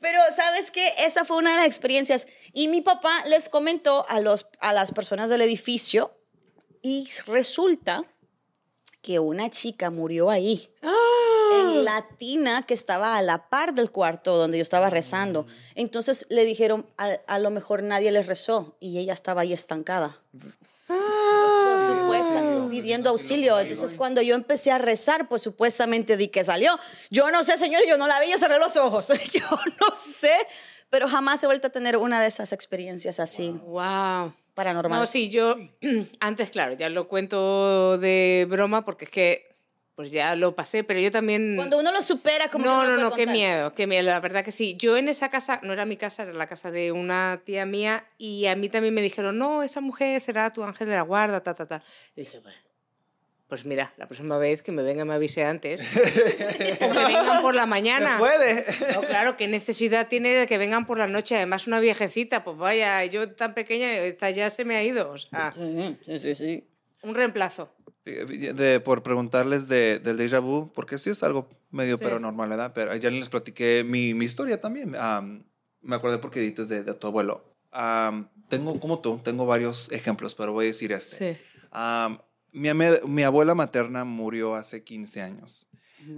Pero 0.00 0.20
sabes 0.34 0.70
qué, 0.70 0.92
esa 0.98 1.24
fue 1.24 1.36
una 1.36 1.50
de 1.50 1.56
las 1.58 1.66
experiencias. 1.66 2.26
Y 2.52 2.68
mi 2.68 2.80
papá 2.80 3.22
les 3.26 3.48
comentó 3.48 4.06
a, 4.08 4.20
los, 4.20 4.48
a 4.60 4.72
las 4.72 4.92
personas 4.92 5.28
del 5.28 5.42
edificio 5.42 6.16
y 6.82 7.08
resulta 7.26 8.04
que 9.02 9.18
una 9.18 9.50
chica 9.50 9.90
murió 9.90 10.30
ahí. 10.30 10.70
En 11.52 11.84
la 11.84 12.06
tina 12.16 12.62
que 12.62 12.74
estaba 12.74 13.16
a 13.16 13.22
la 13.22 13.48
par 13.48 13.74
del 13.74 13.90
cuarto 13.90 14.36
donde 14.36 14.58
yo 14.58 14.62
estaba 14.62 14.88
rezando. 14.88 15.46
Entonces 15.74 16.24
le 16.28 16.44
dijeron, 16.44 16.86
a, 16.96 17.18
a 17.26 17.38
lo 17.38 17.50
mejor 17.50 17.82
nadie 17.82 18.12
le 18.12 18.22
rezó 18.22 18.76
y 18.78 18.98
ella 18.98 19.12
estaba 19.12 19.42
ahí 19.42 19.52
estancada. 19.52 20.22
Pidiendo 22.90 23.10
auxilio. 23.10 23.60
Entonces, 23.60 23.94
cuando 23.94 24.20
yo 24.20 24.34
empecé 24.34 24.72
a 24.72 24.78
rezar, 24.78 25.28
pues 25.28 25.42
supuestamente 25.42 26.16
di 26.16 26.26
que 26.28 26.42
salió. 26.44 26.76
Yo 27.10 27.30
no 27.30 27.44
sé, 27.44 27.56
señor, 27.56 27.82
yo 27.88 27.96
no 27.96 28.08
la 28.08 28.18
vi, 28.18 28.32
yo 28.32 28.38
cerré 28.38 28.58
los 28.58 28.76
ojos. 28.76 29.08
Yo 29.32 29.40
no 29.80 29.96
sé, 29.96 30.32
pero 30.88 31.06
jamás 31.08 31.40
he 31.44 31.46
vuelto 31.46 31.68
a 31.68 31.70
tener 31.70 31.96
una 31.96 32.20
de 32.20 32.26
esas 32.26 32.52
experiencias 32.52 33.20
así 33.20 33.50
Wow. 33.62 34.34
paranormales. 34.54 35.00
No, 35.02 35.06
sí, 35.06 35.28
yo 35.28 35.56
antes, 36.20 36.50
claro, 36.50 36.72
ya 36.74 36.88
lo 36.88 37.06
cuento 37.06 37.96
de 37.98 38.46
broma 38.50 38.84
porque 38.84 39.04
es 39.04 39.10
que 39.10 39.50
pues 39.94 40.10
ya 40.10 40.34
lo 40.34 40.54
pasé, 40.56 40.82
pero 40.82 40.98
yo 40.98 41.10
también... 41.12 41.56
Cuando 41.56 41.78
uno 41.78 41.92
lo 41.92 42.00
supera, 42.00 42.48
como 42.48 42.64
no, 42.64 42.80
que 42.80 42.86
no, 42.86 42.96
lo 42.96 43.02
no, 43.02 43.10
puede 43.10 43.26
qué 43.26 43.30
miedo, 43.30 43.74
qué 43.74 43.86
miedo, 43.86 44.04
la 44.04 44.18
verdad 44.18 44.42
que 44.42 44.50
sí. 44.50 44.74
Yo 44.76 44.96
en 44.96 45.08
esa 45.10 45.28
casa, 45.28 45.60
no 45.62 45.74
era 45.74 45.84
mi 45.84 45.98
casa, 45.98 46.22
era 46.22 46.32
la 46.32 46.46
casa 46.46 46.70
de 46.70 46.90
una 46.90 47.42
tía 47.44 47.66
mía 47.66 48.06
y 48.16 48.46
a 48.46 48.56
mí 48.56 48.70
también 48.70 48.94
me 48.94 49.02
dijeron, 49.02 49.36
no, 49.36 49.62
esa 49.62 49.82
mujer 49.82 50.18
será 50.22 50.52
tu 50.54 50.64
ángel 50.64 50.88
de 50.88 50.94
la 50.94 51.02
guarda, 51.02 51.42
ta, 51.42 51.54
ta, 51.54 51.66
ta. 51.66 51.82
Y 52.16 52.22
dije, 52.22 52.38
bueno, 52.40 52.56
pues 53.50 53.66
mira, 53.66 53.92
la 53.98 54.06
próxima 54.06 54.38
vez 54.38 54.62
que 54.62 54.72
me 54.72 54.82
venga 54.82 55.04
me 55.04 55.12
avise 55.12 55.44
antes. 55.44 55.82
o 55.92 56.92
que 56.92 57.04
vengan 57.06 57.42
por 57.42 57.54
la 57.54 57.66
mañana. 57.66 58.16
Puede. 58.18 58.64
No, 58.94 59.02
claro, 59.02 59.36
¿qué 59.36 59.46
necesidad 59.48 60.08
tiene 60.08 60.30
de 60.30 60.46
que 60.46 60.56
vengan 60.56 60.86
por 60.86 60.96
la 60.96 61.06
noche? 61.08 61.36
Además, 61.36 61.66
una 61.66 61.80
viejecita, 61.80 62.42
pues 62.44 62.56
vaya, 62.56 63.04
yo 63.04 63.32
tan 63.32 63.52
pequeña, 63.52 63.92
esta 63.98 64.30
ya 64.30 64.48
se 64.48 64.64
me 64.64 64.76
ha 64.76 64.82
ido. 64.84 65.10
O 65.10 65.18
sea, 65.18 65.52
Sí, 66.06 66.18
sí, 66.18 66.34
sí, 66.34 66.68
un 67.02 67.14
reemplazo. 67.14 67.74
De, 68.04 68.80
por 68.80 69.02
preguntarles 69.02 69.68
de, 69.68 69.98
del 69.98 70.16
déjà 70.16 70.40
vu, 70.40 70.72
porque 70.72 70.98
sí 70.98 71.10
es 71.10 71.22
algo 71.22 71.48
medio 71.70 71.98
Sí. 71.98 72.04
paranormal, 72.04 72.48
¿verdad? 72.48 72.72
Pero 72.74 72.96
ya 72.96 73.10
les 73.10 73.28
platiqué 73.28 73.84
mi, 73.84 74.14
mi 74.14 74.24
historia 74.24 74.58
también. 74.58 74.96
Am, 74.96 75.44
me 75.82 75.96
acordé 75.96 76.18
porque 76.18 76.40
dices 76.40 76.68
de, 76.68 76.82
de 76.82 76.94
tu 76.94 77.06
abuelo. 77.08 77.44
Am, 77.72 78.28
tengo, 78.48 78.80
como 78.80 79.00
tú, 79.00 79.20
tengo 79.22 79.44
varios 79.44 79.92
ejemplos, 79.92 80.34
pero 80.34 80.52
voy 80.52 80.64
a 80.64 80.68
decir 80.68 80.92
este. 80.92 81.34
Sí. 81.34 81.40
Am, 81.72 82.18
mi, 82.52 82.68
mi 83.06 83.22
abuela 83.22 83.54
materna 83.54 84.04
murió 84.04 84.54
hace 84.54 84.82
15 84.84 85.22
años 85.22 85.66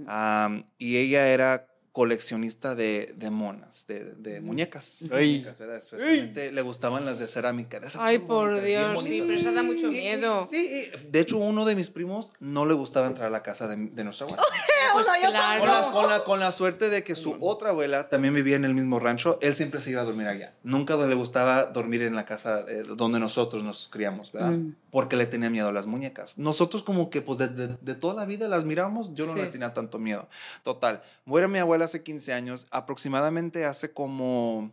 Am, 0.07 0.63
y 0.77 0.97
ella 0.97 1.27
era 1.27 1.67
coleccionista 1.91 2.73
de, 2.73 3.13
de 3.17 3.29
monas, 3.29 3.85
de, 3.85 4.15
de 4.15 4.41
muñecas. 4.41 5.01
Ay. 5.11 5.33
Muñecas, 5.33 5.57
¿verdad? 5.59 5.77
Especialmente 5.77 6.51
le 6.51 6.61
gustaban 6.63 7.05
las 7.05 7.19
de 7.19 7.27
cerámica. 7.27 7.79
de 7.79 7.85
esas 7.87 8.01
Ay, 8.01 8.17
por 8.17 8.49
bonitas, 8.55 8.65
Dios, 8.65 9.03
sí, 9.03 9.21
pero 9.27 9.39
eso 9.39 9.51
da 9.51 9.61
mucho 9.61 9.89
Y- 9.91 9.97
y- 9.99 10.01
miedo. 10.01 10.47
sí, 10.49 10.87
y 11.05 11.07
de 11.11 11.19
hecho, 11.19 11.37
uno 11.37 11.65
de 11.65 11.75
mis 11.75 11.91
primos 11.91 12.31
no 12.39 12.65
le 12.65 12.73
gustaba 12.73 13.05
entrar 13.07 13.27
a 13.27 13.29
la 13.29 13.43
casa 13.43 13.67
de, 13.67 13.75
de 13.75 14.03
nuestra 14.03 14.25
abuela. 14.25 14.41
Pues 14.93 15.07
no, 15.07 15.13
yo 15.21 15.29
claro. 15.29 15.59
Con 15.59 15.67
la, 15.69 15.91
con, 15.91 16.09
la, 16.09 16.23
con 16.23 16.39
la 16.39 16.51
suerte 16.51 16.89
de 16.89 17.03
que 17.03 17.15
su 17.15 17.37
otra 17.39 17.69
abuela 17.69 18.09
también 18.09 18.33
vivía 18.33 18.55
en 18.55 18.65
el 18.65 18.73
mismo 18.73 18.99
rancho, 18.99 19.37
él 19.41 19.55
siempre 19.55 19.81
se 19.81 19.89
iba 19.91 20.01
a 20.01 20.05
dormir 20.05 20.27
allá. 20.27 20.53
Nunca 20.63 20.95
le 20.95 21.15
gustaba 21.15 21.65
dormir 21.65 22.03
en 22.03 22.15
la 22.15 22.25
casa 22.25 22.65
eh, 22.67 22.83
donde 22.95 23.19
nosotros 23.19 23.63
nos 23.63 23.87
criamos, 23.89 24.31
¿verdad? 24.31 24.51
Mm. 24.51 24.75
Porque 24.91 25.15
le 25.15 25.25
tenía 25.25 25.49
miedo 25.49 25.67
a 25.69 25.71
las 25.71 25.85
muñecas. 25.85 26.37
Nosotros 26.37 26.83
como 26.83 27.09
que 27.09 27.21
pues 27.21 27.39
de, 27.39 27.47
de- 27.49 27.77
de 27.81 27.95
toda 27.95 28.13
la 28.13 28.25
vida 28.25 28.47
las 28.47 28.63
mirábamos, 28.65 29.13
yo 29.13 29.25
no 29.25 29.33
Sí. 29.33 29.39
le 29.41 29.47
tenía 29.47 29.73
tanto 29.73 29.99
miedo. 29.99 30.27
Total, 30.63 31.01
muere 31.25 31.47
mi 31.47 31.59
abuela 31.59 31.85
hace 31.85 32.03
15 32.03 32.33
años, 32.33 32.67
aproximadamente 32.71 33.65
hace 33.65 33.91
como... 33.91 34.71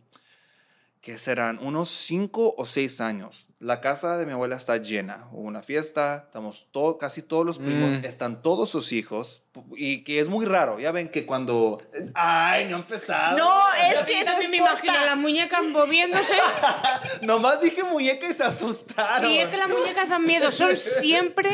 que 1.01 1.17
serán 1.17 1.57
unos 1.63 1.89
5 1.89 2.53
o 2.55 2.65
6 2.67 3.01
años. 3.01 3.47
La 3.59 3.81
casa 3.81 4.17
de 4.17 4.25
mi 4.27 4.33
abuela 4.33 4.55
está 4.55 4.77
llena. 4.77 5.27
Hubo 5.31 5.41
una 5.47 5.63
fiesta, 5.63 6.25
estamos 6.27 6.67
todo, 6.71 6.99
casi 6.99 7.23
todos 7.23 7.43
los 7.43 7.57
primos, 7.57 7.93
Mm. 7.93 8.05
están 8.05 8.43
todos 8.43 8.69
sus 8.69 8.91
hijos. 8.91 9.41
Y 9.75 10.03
que 10.03 10.19
es 10.19 10.29
muy 10.29 10.45
raro. 10.45 10.79
Ya 10.79 10.91
ven 10.91 11.09
que 11.09 11.25
cuando. 11.25 11.81
¡Ay, 12.13 12.65
no 12.65 12.77
empezado! 12.77 13.35
No, 13.35 13.51
es 13.89 13.95
Yo 13.99 14.05
que 14.05 14.19
no 14.19 14.25
también 14.25 14.51
me 14.51 14.57
imagino 14.57 14.93
importa. 14.93 15.05
las 15.07 15.17
muñecas 15.17 15.63
moviéndose. 15.65 16.35
Nomás 17.23 17.61
dije 17.61 17.83
muñeca 17.83 18.27
y 18.29 18.33
se 18.35 18.43
asustaron. 18.43 19.27
Sí, 19.27 19.39
es 19.39 19.49
que 19.49 19.57
las 19.57 19.69
muñecas 19.69 20.07
dan 20.07 20.23
miedo. 20.23 20.51
Son 20.51 20.77
siempre 20.77 21.49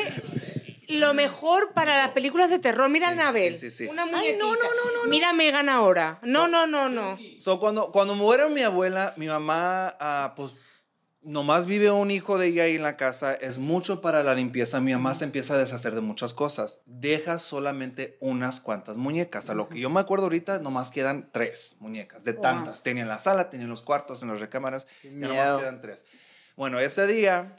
lo 0.87 1.13
mejor 1.13 1.73
para 1.73 1.97
las 1.97 2.09
películas 2.11 2.49
de 2.49 2.59
terror. 2.59 2.89
Mira 2.89 3.09
a 3.09 3.11
Anabel. 3.11 3.55
sí, 3.55 3.71
sí, 3.71 3.85
sí. 3.85 3.87
Una 3.87 4.03
Ay, 4.03 4.11
muñequita. 4.11 4.37
no, 4.39 4.49
no, 4.53 4.61
no, 4.61 5.03
no, 5.03 5.09
Mira 5.09 5.29
a 5.29 5.33
Megan 5.33 5.69
ahora. 5.69 6.19
No, 6.23 6.47
no, 6.47 6.67
no, 6.67 6.89
no. 6.89 7.17
So, 7.39 7.59
cuando, 7.59 7.91
cuando 7.91 8.15
muere 8.15 8.47
mi 8.49 8.61
abuela, 8.61 9.13
mi 9.17 9.27
mamá, 9.27 9.95
ah, 9.99 10.33
pues, 10.35 10.55
nomás 11.21 11.65
vive 11.65 11.91
un 11.91 12.09
hijo 12.09 12.37
de 12.37 12.47
ella 12.47 12.63
ahí 12.63 12.75
en 12.75 12.83
la 12.83 12.95
casa. 12.95 13.33
Es 13.33 13.57
mucho 13.57 13.99
para 13.99 14.23
la 14.23 14.33
limpieza. 14.33 14.79
Mi 14.79 14.93
mamá 14.93 15.13
se 15.13 15.25
empieza 15.25 15.55
a 15.55 15.57
deshacer 15.57 15.93
de 15.93 16.01
muchas 16.01 16.33
cosas. 16.33 16.81
Deja 16.85 17.37
solamente 17.37 18.17
unas 18.21 18.61
cuantas 18.61 18.95
muñecas. 18.95 19.49
A 19.49 19.53
lo 19.55 19.67
que 19.67 19.79
yo 19.79 19.89
me 19.89 19.99
acuerdo 19.99 20.25
ahorita, 20.25 20.59
nomás 20.59 20.89
quedan 20.91 21.29
tres 21.33 21.75
muñecas, 21.79 22.23
de 22.23 22.33
tantas. 22.33 22.81
Tenía 22.83 23.03
en 23.03 23.09
la 23.09 23.19
sala, 23.19 23.49
tenía 23.49 23.65
en 23.65 23.69
los 23.69 23.81
cuartos, 23.81 24.21
en 24.23 24.29
las 24.29 24.39
recámaras. 24.39 24.87
Ya 25.03 25.11
nomás 25.11 25.29
miedo. 25.29 25.59
quedan 25.59 25.81
tres. 25.81 26.05
Bueno, 26.55 26.79
ese 26.79 27.05
día 27.07 27.55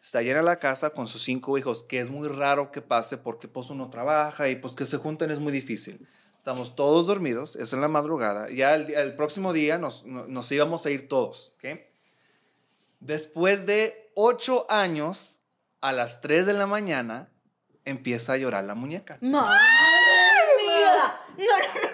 está 0.00 0.22
llena 0.22 0.42
la 0.42 0.56
casa 0.58 0.90
con 0.90 1.06
sus 1.08 1.22
cinco 1.22 1.58
hijos, 1.58 1.84
que 1.84 2.00
es 2.00 2.08
muy 2.10 2.28
raro 2.28 2.72
que 2.72 2.80
pase 2.82 3.16
porque 3.18 3.48
pues 3.48 3.70
uno 3.70 3.90
trabaja 3.90 4.48
y 4.48 4.56
pues 4.56 4.74
que 4.74 4.86
se 4.86 4.96
junten 4.96 5.30
es 5.30 5.38
muy 5.38 5.52
difícil. 5.52 6.06
Estamos 6.36 6.74
todos 6.74 7.06
dormidos, 7.06 7.54
es 7.56 7.72
en 7.74 7.82
la 7.82 7.88
madrugada. 7.88 8.48
Ya 8.48 8.74
el, 8.74 8.90
el 8.94 9.14
próximo 9.14 9.52
día 9.52 9.76
nos, 9.78 10.04
no- 10.06 10.26
nos 10.26 10.50
íbamos 10.50 10.86
a 10.86 10.90
ir 10.90 11.06
todos, 11.08 11.52
¿ok? 11.56 11.78
Después 13.00 13.66
de 13.66 14.10
ocho 14.14 14.66
años, 14.70 15.38
a 15.80 15.92
las 15.92 16.20
tres 16.20 16.46
de 16.46 16.52
la 16.52 16.66
mañana, 16.66 17.30
empieza 17.84 18.34
a 18.34 18.36
llorar 18.36 18.64
la 18.64 18.74
muñeca. 18.74 19.18
¡Madre 19.20 19.58
mía! 20.66 21.20
No, 21.38 21.44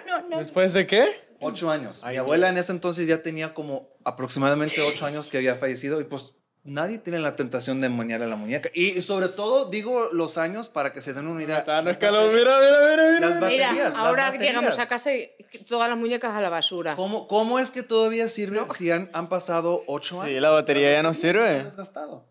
no, 0.05 0.21
no, 0.21 0.29
no. 0.29 0.39
¿Después 0.39 0.73
de 0.73 0.85
qué? 0.87 1.27
Ocho 1.39 1.69
años. 1.69 2.01
Mi 2.03 2.09
Ay, 2.09 2.17
abuela 2.17 2.49
en 2.49 2.57
ese 2.57 2.71
entonces 2.71 3.07
ya 3.07 3.21
tenía 3.21 3.53
como 3.53 3.89
aproximadamente 4.03 4.81
ocho 4.81 5.05
años 5.05 5.29
que 5.29 5.37
había 5.37 5.55
fallecido 5.55 6.01
y 6.01 6.05
pues 6.05 6.33
nadie 6.67 6.99
tiene 6.99 7.19
la 7.19 7.35
tentación 7.35 7.81
de 7.81 7.89
moñar 7.89 8.21
a 8.21 8.27
la 8.27 8.35
muñeca. 8.35 8.69
Y 8.73 9.01
sobre 9.01 9.29
todo 9.29 9.65
digo 9.69 10.09
los 10.11 10.37
años 10.37 10.69
para 10.69 10.93
que 10.93 11.01
se 11.01 11.13
den 11.13 11.25
una 11.27 11.41
idea. 11.43 11.59
Está, 11.59 11.81
no 11.81 11.89
escaló. 11.89 12.27
Mira, 12.31 12.59
mira, 12.59 12.77
mira, 12.91 13.11
mira. 13.13 13.19
Las 13.29 13.39
baterías. 13.39 13.71
Mira, 13.73 13.83
las 13.85 13.95
ahora 13.95 14.23
baterías. 14.25 14.53
llegamos 14.55 14.79
a 14.79 14.87
casa 14.87 15.13
y 15.15 15.29
todas 15.67 15.89
las 15.89 15.97
muñecas 15.97 16.33
a 16.35 16.41
la 16.41 16.49
basura. 16.49 16.95
¿Cómo, 16.95 17.27
¿Cómo 17.27 17.57
es 17.59 17.71
que 17.71 17.83
todavía 17.83 18.27
sirve 18.29 18.61
si 18.77 18.91
han, 18.91 19.09
han 19.13 19.29
pasado 19.29 19.83
ocho 19.87 20.21
años? 20.21 20.33
Sí, 20.35 20.39
la 20.39 20.49
batería 20.51 20.91
ya 20.91 21.01
no 21.03 21.13
Se 21.13 21.27
han 21.27 21.33
sirve. 21.33 21.63
desgastado. 21.63 22.25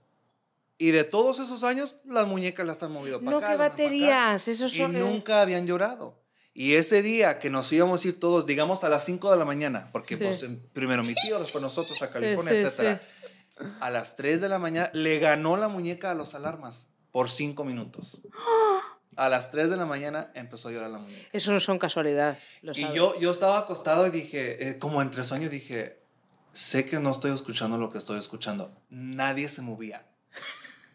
Y 0.78 0.90
de 0.90 1.04
todos 1.04 1.38
esos 1.38 1.64
años, 1.64 1.96
las 2.04 2.26
muñecas 2.26 2.66
las 2.66 2.82
han 2.82 2.92
movido 2.92 3.18
para 3.20 3.30
No, 3.30 3.38
acá. 3.38 3.46
qué 3.46 3.52
las 3.52 3.56
para 3.58 3.66
acá. 3.74 3.82
baterías. 3.82 4.48
Esos 4.48 4.74
Y 4.74 4.78
son. 4.78 4.94
eh, 4.94 4.98
nunca 5.00 5.40
habían 5.40 5.66
llorado. 5.66 6.20
Y 6.52 6.74
ese 6.74 7.02
día 7.02 7.38
que 7.38 7.50
nos 7.50 7.70
íbamos 7.72 8.02
a 8.04 8.08
ir 8.08 8.18
todos, 8.20 8.46
digamos 8.46 8.82
a 8.82 8.88
las 8.88 9.04
5 9.04 9.30
de 9.30 9.36
la 9.36 9.44
mañana, 9.44 9.90
porque 9.92 10.16
Sí. 10.16 10.24
pues, 10.24 10.42
primero 10.72 11.02
mi 11.02 11.14
tío, 11.14 11.38
después 11.38 11.60
nosotros 11.62 12.00
a 12.02 12.10
California, 12.10 12.52
sí, 12.52 12.58
etcétera. 12.66 13.00
A 13.80 13.90
las 13.90 14.16
3 14.16 14.40
de 14.40 14.48
la 14.48 14.58
mañana 14.58 14.90
le 14.92 15.18
ganó 15.18 15.56
la 15.56 15.68
muñeca 15.68 16.10
a 16.10 16.14
los 16.14 16.34
alarmas 16.34 16.88
por 17.10 17.30
5 17.30 17.64
minutos. 17.64 18.20
A 19.16 19.28
las 19.30 19.50
3 19.50 19.70
de 19.70 19.76
la 19.78 19.86
mañana 19.86 20.30
empezó 20.34 20.68
a 20.68 20.72
llorar 20.72 20.90
la 20.90 20.98
muñeca. 20.98 21.28
Eso 21.32 21.52
no 21.52 21.60
son 21.60 21.78
casualidad. 21.78 22.38
lo 22.60 22.72
Y 22.72 22.86
yo, 22.92 23.18
yo 23.18 23.30
estaba 23.30 23.58
acostado 23.58 24.06
y 24.06 24.10
dije, 24.10 24.68
eh, 24.68 24.78
como 24.78 25.00
entre 25.00 25.24
sueños, 25.24 25.50
dije, 25.50 25.98
sé 26.52 26.84
que 26.84 27.00
no 27.00 27.10
estoy 27.10 27.32
escuchando 27.32 27.78
lo 27.78 27.90
que 27.90 27.96
estoy 27.98 28.18
escuchando. 28.18 28.70
Nadie 28.90 29.48
se 29.48 29.62
movía. 29.62 30.06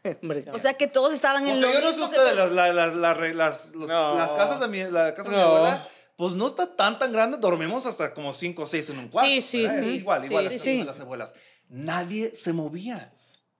Hombre, 0.22 0.46
O 0.54 0.60
sea 0.60 0.74
que 0.76 0.86
todos 0.88 1.14
estaban 1.14 1.48
en 1.48 1.60
Porque 1.62 1.74
lo 1.74 1.80
yo 1.82 1.82
no 1.88 1.94
sé 1.94 2.02
ustedes, 2.04 2.36
las, 2.36 2.52
las, 2.52 2.76
las, 2.76 2.96
las, 2.96 3.18
re- 3.18 3.34
las- 3.34 3.72
los- 3.74 3.90
No. 3.90 4.16
las 4.16 4.32
casas 4.34 4.60
de 4.60 4.68
mi, 4.68 4.84
la 4.84 5.14
casa 5.16 5.30
de 5.30 5.36
mi 5.36 5.42
No. 5.42 5.48
abuela, 5.48 5.88
pues 6.18 6.36
no 6.36 6.46
está 6.46 6.76
tan 6.76 7.00
tan 7.00 7.12
grande, 7.12 7.38
dormimos 7.40 7.88
hasta 7.88 8.14
como 8.14 8.34
cinco 8.34 8.64
o 8.64 8.68
seis 8.68 8.88
en 8.92 9.00
un 9.00 9.08
cuarto. 9.10 9.30
Sí, 9.30 9.42
sí, 9.42 9.62
¿verdad? 9.64 9.80
Es 9.80 9.86
sí. 9.86 9.96
Igual, 9.98 10.22
Sí, 10.22 10.28
igual, 10.28 10.46
sí, 10.48 10.54
las 10.54 10.62
sí. 10.62 10.78
de 10.78 10.86
las 10.86 11.00
abuelas. 11.00 11.34
Nadie 11.72 12.36
se 12.36 12.52
movía. 12.52 13.14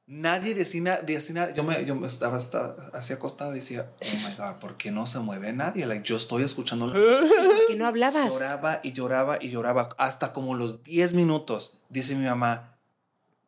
Nadie 0.06 0.54
decía, 0.54 1.00
decía 1.02 1.34
nada. 1.36 1.54
Yo 1.54 1.64
me, 1.64 1.86
yo 1.86 1.96
me 1.96 2.08
estaba 2.08 2.36
hasta, 2.36 2.76
así 2.92 3.14
acostado 3.14 3.54
y 3.54 3.56
decía, 3.56 3.90
oh 4.02 4.28
my 4.28 4.36
God, 4.36 4.60
¿por 4.60 4.76
qué 4.76 4.92
no 4.92 5.08
se 5.08 5.20
mueve 5.20 5.54
nadie? 5.54 5.86
Like, 5.86 6.04
yo 6.04 6.18
estoy 6.18 6.44
escuchando 6.44 6.88
la 6.88 6.94
¿Por 6.94 7.68
qué 7.68 7.76
no 7.78 7.88
hablabas? 7.88 8.30
Lloraba 8.30 8.82
y 8.84 8.92
lloraba 8.92 9.38
y 9.42 9.50
lloraba 9.50 9.88
hasta 9.98 10.34
como 10.34 10.56
los 10.56 10.84
10 10.84 11.14
minutos. 11.14 11.80
Dice 11.88 12.14
mi 12.16 12.26
mamá, 12.26 12.78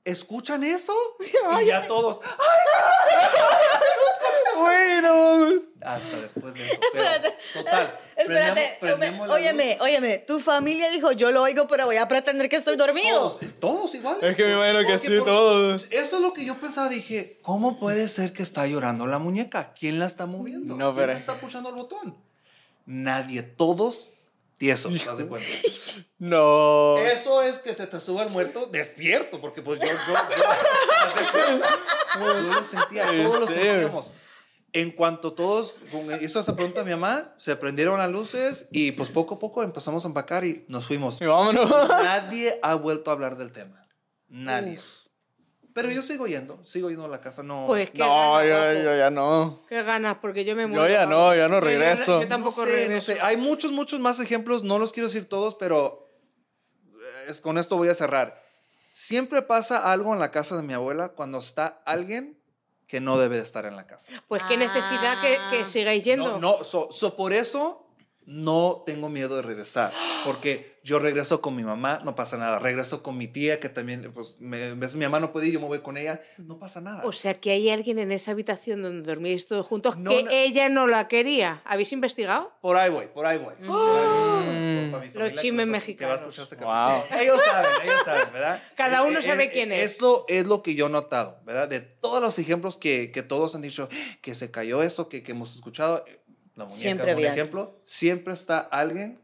¿escuchan 0.06 0.64
eso? 0.64 0.94
y 1.62 1.66
ya 1.66 1.86
todos, 1.86 2.20
Bueno. 4.64 5.62
hasta 5.82 6.20
después 6.22 6.54
de 6.54 6.64
eso. 6.66 6.74
Espérate. 6.94 7.34
total, 7.54 7.94
Espérate, 8.16 8.78
prendemos- 8.80 9.30
óyeme, 9.30 9.74
luz. 9.74 9.82
óyeme, 9.82 10.18
tu 10.20 10.40
familia 10.40 10.90
dijo, 10.90 11.12
yo 11.12 11.32
lo 11.32 11.42
oigo, 11.44 11.68
pero 11.68 11.86
voy 11.86 11.98
a 11.98 12.08
pretender 12.08 12.50
que 12.50 12.56
estoy 12.56 12.76
dormido. 12.78 13.32
Todos, 13.32 13.60
todos 13.60 13.96
igual. 13.96 14.18
Es 14.22 14.36
que 14.36 14.44
me 14.46 14.54
imagino 14.54 14.88
que 14.88 15.00
sí, 15.00 15.18
todos. 15.26 15.84
Eso 15.92 16.16
es 16.18 16.22
lo 16.22 16.34
que 16.34 16.46
yo 16.46 16.56
pensaba. 16.56 16.90
Dije, 16.90 17.40
¿cómo 17.42 17.80
puede 17.80 18.08
ser 18.08 18.34
que 18.34 18.44
está 18.44 18.66
llorando 18.68 19.06
la 19.08 19.20
muñeca? 19.20 19.74
¿Quién 19.74 20.00
la 20.00 20.06
está 20.06 20.26
moviendo? 20.26 20.76
No, 20.78 20.94
¿Quién 20.94 20.96
pero- 20.96 21.14
la 21.14 21.20
está 21.20 21.34
puchando 21.40 21.70
el 21.70 21.76
botón? 21.76 22.16
Nadie, 22.86 23.44
todos 23.44 24.10
tiesos, 24.58 24.98
¿te 24.98 25.06
das 25.06 25.18
de 25.18 25.26
cuenta? 25.28 25.48
No. 26.20 26.98
Eso 27.00 27.42
es 27.44 27.58
que 27.60 27.74
se 27.74 27.86
te 27.86 28.00
suba 28.00 28.24
el 28.24 28.30
muerto 28.30 28.66
despierto, 28.68 29.42
porque 29.42 29.62
pues 29.62 29.78
yo, 29.82 29.88
yo, 29.88 29.94
yo, 30.38 31.32
cuenta. 31.32 31.68
yo 32.24 32.42
lo 32.42 32.64
sentía, 32.64 33.04
¿En 33.12 33.24
todos 33.26 33.40
lo 33.42 33.48
sentíamos. 33.48 34.12
En 34.76 34.90
cuanto 34.92 35.34
todos, 35.34 35.78
con- 35.92 36.24
hizo 36.24 36.40
esa 36.40 36.56
pregunta 36.56 36.82
a 36.82 36.84
mi 36.84 36.90
mamá, 36.92 37.36
se 37.38 37.56
prendieron 37.56 38.00
las 38.00 38.10
luces 38.10 38.68
y 38.72 38.92
pues 38.94 39.10
poco 39.12 39.36
a 39.36 39.40
poco 39.40 39.62
empezamos 39.62 40.04
a 40.04 40.08
empacar 40.08 40.44
y 40.46 40.66
nos 40.68 40.88
fuimos. 40.88 41.22
Y 41.22 41.26
vámonos. 41.26 41.70
Nadie 41.70 42.60
ha 42.64 42.74
vuelto 42.74 43.12
a 43.12 43.14
hablar 43.14 43.38
del 43.38 43.52
tema. 43.52 43.88
Nadie. 44.30 44.80
Pero 45.76 45.90
yo 45.92 46.02
sigo 46.04 46.28
yendo, 46.28 46.64
sigo 46.66 46.90
yendo 46.90 47.06
a 47.06 47.08
la 47.08 47.20
casa, 47.22 47.42
no. 47.44 47.66
Pues 47.68 47.90
qué 47.92 48.00
No, 48.00 48.34
ganas, 48.34 48.76
yo, 48.78 48.84
yo 48.84 48.98
ya 48.98 49.10
no. 49.12 49.64
Qué 49.70 49.82
ganas, 49.84 50.18
porque 50.22 50.44
yo 50.46 50.56
me 50.56 50.64
Yo 50.64 50.68
muero. 50.70 50.88
ya 50.90 51.06
no, 51.06 51.36
ya 51.36 51.48
no 51.48 51.56
Yo- 51.56 51.62
regreso. 51.62 52.06
Yo, 52.18 52.22
No 52.22 52.28
tampoco 52.28 52.64
sé, 52.64 52.70
no 52.70 52.76
regreso. 52.76 53.12
sé. 53.14 53.20
Hay 53.22 53.38
muchos, 53.38 53.72
muchos 53.72 54.00
más 54.00 54.20
ejemplos, 54.20 54.64
no 54.64 54.78
los 54.80 54.92
quiero 54.92 55.08
decir 55.08 55.26
todos, 55.30 55.56
pero 55.56 56.10
es- 57.28 57.42
con 57.42 57.58
esto 57.58 57.78
voy 57.78 57.90
a 57.90 57.94
cerrar. 57.96 58.42
Siempre 58.92 59.42
pasa 59.42 59.92
algo 59.92 60.14
en 60.14 60.20
la 60.20 60.30
casa 60.32 60.56
de 60.56 60.62
mi 60.64 60.74
abuela 60.74 61.10
cuando 61.10 61.40
está 61.40 61.82
alguien 61.86 62.40
que 62.88 63.00
no 63.00 63.18
debe 63.18 63.38
de 63.38 63.44
estar 63.44 63.66
en 63.66 63.76
la 63.76 63.88
casa. 63.88 64.12
Pues 64.28 64.44
qué 64.44 64.58
necesidad 64.58 65.22
que, 65.22 65.40
que 65.50 65.66
sigáis 65.66 66.04
yendo. 66.04 66.40
No, 66.40 66.58
no 66.58 66.64
so, 66.64 66.90
so 66.92 67.16
por 67.16 67.34
eso 67.34 67.83
no 68.26 68.84
tengo 68.86 69.10
miedo 69.10 69.36
de 69.36 69.42
regresar, 69.42 69.92
porque 70.26 70.74
yo 70.84 71.00
regreso 71.00 71.42
con 71.42 71.56
mi 71.56 71.64
mamá, 71.64 72.02
no 72.04 72.14
pasa 72.16 72.36
nada. 72.38 72.60
Regreso 72.60 73.02
con 73.04 73.18
mi 73.18 73.28
tía, 73.28 73.60
que 73.60 73.70
también, 73.70 74.12
pues, 74.14 74.38
me, 74.42 74.74
vez 74.74 74.96
mi 74.96 75.06
mamá 75.06 75.20
no 75.22 75.32
puede 75.32 75.48
ir, 75.48 75.54
yo 75.54 75.60
me 75.62 75.68
voy 75.68 75.80
con 75.80 75.96
ella, 75.98 76.22
no 76.38 76.60
pasa 76.60 76.82
nada. 76.82 77.04
O 77.06 77.14
sea 77.14 77.40
que 77.40 77.52
hay 77.52 77.70
alguien 77.70 78.00
en 78.00 78.12
esa 78.12 78.32
habitación 78.32 78.82
donde 78.82 79.08
dormíais 79.10 79.48
todos 79.48 79.66
juntos 79.66 79.98
No, 79.98 80.10
que 80.12 80.24
no. 80.24 80.32
ella 80.32 80.68
no 80.70 80.88
la 80.88 81.08
quería. 81.08 81.62
¿Habéis 81.66 81.92
investigado? 81.94 82.52
Por 82.62 82.76
ahí 82.78 82.90
voy, 82.90 83.08
por 83.08 83.26
ahí 83.26 83.38
voy. 83.38 83.54
Para 84.92 85.00
mi 85.06 85.12
Los 85.14 85.34
chismes 85.34 85.44
que 85.44 85.56
va 85.56 85.64
a 85.64 85.66
mexicanos. 85.66 86.22
escuchar 86.22 86.44
este 86.44 86.56
Wow. 86.64 87.04
Ellos 87.22 87.40
saben, 87.46 87.72
ellos 87.84 88.02
saben, 88.06 88.34
¿verdad? 88.34 88.64
Cada 88.76 89.00
Eh, 89.00 89.08
uno 89.10 89.20
eh, 89.20 89.24
sabe 89.24 89.44
eh, 89.46 89.50
quién 89.52 89.72
es. 89.72 89.92
Esto 89.92 90.26
es 90.28 90.46
lo 90.46 90.62
que 90.64 90.76
yo 90.76 90.88
he 90.88 90.90
notado, 90.90 91.40
¿verdad? 91.46 91.68
De 91.68 91.80
todos 91.82 92.22
los 92.22 92.38
ejemplos 92.40 92.78
que, 92.78 93.12
que 93.12 93.24
todos 93.24 93.56
han 93.56 93.62
dicho, 93.62 93.88
que 94.22 94.36
se 94.36 94.52
cayó 94.52 94.84
eso, 94.84 95.10
que, 95.10 95.24
que 95.24 95.32
hemos 95.32 95.56
escuchado, 95.56 96.04
la 96.56 96.66
muñeca 96.66 96.80
Siempre 96.82 97.12
es 97.12 97.18
un 97.18 97.26
ejemplo, 97.26 97.80
siempre 97.84 98.34
está 98.34 98.60
alguien 98.60 99.20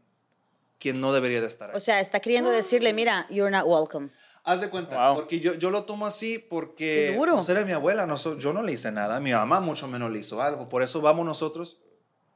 quien 0.78 1.00
no 1.00 1.12
debería 1.12 1.40
de 1.40 1.46
estar 1.46 1.70
ahí. 1.70 1.76
O 1.76 1.80
sea, 1.80 2.00
está 2.00 2.20
queriendo 2.20 2.50
decirle, 2.50 2.92
mira, 2.92 3.26
you're 3.30 3.50
not 3.50 3.64
welcome. 3.66 4.10
Haz 4.42 4.62
de 4.62 4.70
cuenta, 4.70 4.96
Wow. 5.08 5.16
porque 5.16 5.38
yo, 5.38 5.52
yo 5.54 5.70
lo 5.70 5.84
tomo 5.84 6.06
así 6.06 6.38
porque 6.38 7.14
duro. 7.14 7.36
pues, 7.36 7.48
era 7.50 7.64
mi 7.64 7.72
abuela, 7.72 8.06
no 8.06 8.16
yo 8.16 8.52
no 8.54 8.62
le 8.62 8.72
hice 8.72 8.90
nada, 8.90 9.20
mi 9.20 9.32
mamá 9.32 9.60
mucho 9.60 9.86
menos 9.86 10.10
le 10.10 10.18
hizo 10.20 10.40
algo, 10.40 10.68
por 10.68 10.82
eso 10.82 11.00
vamos 11.02 11.26
nosotros 11.26 11.78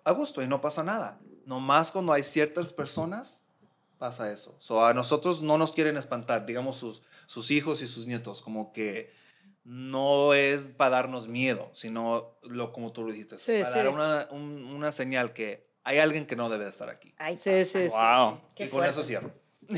a 0.04 0.12
gusto 0.12 0.42
y 0.42 0.46
no 0.46 0.60
pasa 0.60 0.84
nada. 0.84 1.18
Nomás 1.46 1.90
cuando 1.90 2.12
hay 2.12 2.22
ciertas 2.22 2.72
personas 2.72 3.40
pasa 3.98 4.30
eso. 4.30 4.54
So, 4.58 4.84
a 4.84 4.92
nosotros 4.92 5.40
no 5.40 5.56
nos 5.56 5.72
quieren 5.72 5.96
espantar, 5.96 6.44
digamos 6.44 6.76
sus, 6.76 7.00
sus 7.26 7.50
hijos 7.50 7.80
y 7.80 7.88
sus 7.88 8.06
nietos, 8.06 8.42
como 8.42 8.72
que 8.74 9.10
no 9.64 10.34
es 10.34 10.72
para 10.76 10.90
darnos 10.96 11.26
miedo, 11.26 11.70
sino 11.72 12.36
lo 12.42 12.72
como 12.72 12.92
tú 12.92 13.02
lo 13.02 13.12
dijiste, 13.12 13.38
Sí, 13.38 13.54
para 13.62 13.70
sí. 13.70 13.78
dar 13.78 13.88
una, 13.88 14.28
un- 14.30 14.64
una 14.64 14.92
señal 14.92 15.32
que 15.32 15.66
hay 15.84 15.98
alguien 15.98 16.26
que 16.26 16.36
no 16.36 16.48
debe 16.50 16.64
de 16.64 16.70
estar 16.70 16.88
aquí. 16.90 17.14
Ay, 17.18 17.36
Sí, 17.36 17.64
sí, 17.64 17.88
sí. 17.88 17.94
Wow. 17.96 18.40
Qué 18.54 18.64
y 18.64 18.68
con 18.68 18.78
fuerte. 18.80 18.90
eso 18.90 19.02
cierro. 19.02 19.30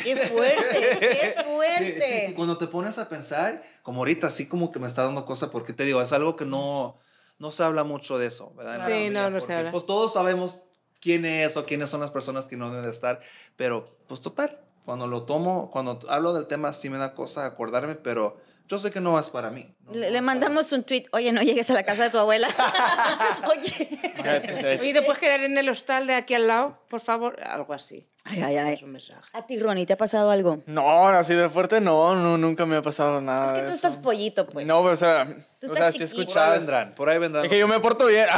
Qué 0.03 0.16
fuerte, 0.16 0.99
qué 1.01 1.35
Sí, 1.37 1.42
fuerte. 1.44 2.01
sí, 2.01 2.27
sí, 2.29 2.35
Cuando 2.35 2.59
te 2.59 2.66
pones 2.66 2.99
a 2.99 3.09
pensar, 3.09 3.62
como 3.83 4.01
ahorita, 4.01 4.27
así 4.27 4.49
como 4.49 4.72
que 4.72 4.81
me 4.81 4.87
está 4.88 5.05
dando 5.05 5.25
cosa, 5.25 5.51
porque 5.51 5.72
te 5.72 5.85
digo, 5.85 6.01
es 6.03 6.12
algo 6.12 6.35
que 6.35 6.44
no, 6.44 6.96
no 7.38 7.51
se 7.53 7.62
habla 7.62 7.85
mucho 7.85 8.18
de 8.18 8.27
eso, 8.27 8.53
¿verdad? 8.57 8.75
Sí, 8.87 8.92
familia, 8.92 9.11
no, 9.22 9.31
no 9.31 9.40
se 9.40 9.55
habla. 9.55 9.70
Pues 9.70 9.87
todos 9.87 10.12
sabemos 10.12 10.64
quién 11.01 11.25
es 11.25 11.57
o 11.57 11.64
quiénes 11.66 11.88
son 11.90 12.01
las 12.01 12.11
personas 12.11 12.46
que 12.46 12.57
no 12.57 12.70
deben 12.70 12.85
de 12.85 12.90
estar, 12.90 13.20
pero 13.55 13.96
pues 14.09 14.20
total, 14.20 14.59
cuando 14.85 15.07
lo 15.07 15.22
tomo, 15.22 15.70
cuando 15.70 16.01
hablo 16.09 16.33
del 16.33 16.46
tema, 16.49 16.72
sí 16.72 16.90
me 16.90 16.99
da 16.99 17.14
cosa 17.14 17.46
acordarme, 17.46 17.94
pero 17.94 18.38
yo 18.68 18.79
sé 18.79 18.90
que 18.90 19.00
no 19.00 19.18
es 19.18 19.31
para 19.31 19.50
mí. 19.50 19.74
¿no? 19.81 19.92
Le, 19.92 20.07
No 20.07 20.12
le 20.12 20.20
mandamos 20.22 20.72
un 20.72 20.83
tweet. 20.83 21.05
Oye, 21.12 21.33
no 21.33 21.42
llegues 21.42 21.70
a 21.70 21.74
la 21.74 21.83
casa 21.85 22.05
de 22.05 22.11
tu 22.11 22.18
abuela. 22.18 22.48
Oye. 23.50 24.79
Oye, 24.81 24.92
¿te 24.92 25.02
puedes 25.02 25.18
quedar 25.18 25.40
en 25.40 25.57
el 25.57 25.68
hostal 25.68 26.07
de 26.07 26.14
aquí 26.14 26.35
al 26.35 26.46
lado? 26.48 26.79
Por 26.88 27.00
favor, 27.00 27.40
algo 27.42 27.72
así. 27.74 28.09
Ay, 28.24 28.42
ay, 28.42 28.57
ay. 28.57 28.74
Es 28.74 28.83
un 28.83 28.90
mensaje. 28.92 29.20
A 29.33 29.46
ti, 29.46 29.59
Ronnie, 29.61 29.87
¿te 29.87 29.92
ha 29.92 29.96
pasado 29.96 30.31
algo? 30.33 30.59
No, 30.66 31.07
así 31.09 31.33
de 31.35 31.48
fuerte 31.48 31.81
no, 31.81 32.16
no, 32.16 32.37
nunca 32.37 32.66
me 32.66 32.74
ha 32.76 32.83
pasado 32.83 33.20
nada. 33.20 33.46
es 33.48 33.52
que 33.52 33.61
tú 33.61 33.66
eso. 33.66 33.74
estás 33.74 33.98
pollito, 33.98 34.46
pues. 34.48 34.66
No, 34.66 34.81
o 34.81 34.96
sea, 34.96 35.26
Tú 35.61 35.68
o 35.70 35.72
estás 35.72 35.94
sea, 35.94 36.07
chiquito. 36.07 36.11
Por 36.16 36.18
ahí 36.18 36.20
escuchado. 36.24 36.52
vendrán, 36.52 36.94
por 36.96 37.09
ahí 37.09 37.18
vendrán. 37.18 37.44
Es 37.44 37.50
que 37.50 37.59
yo 37.59 37.68
me 37.68 37.79
porto 37.81 38.07
bien. 38.07 38.26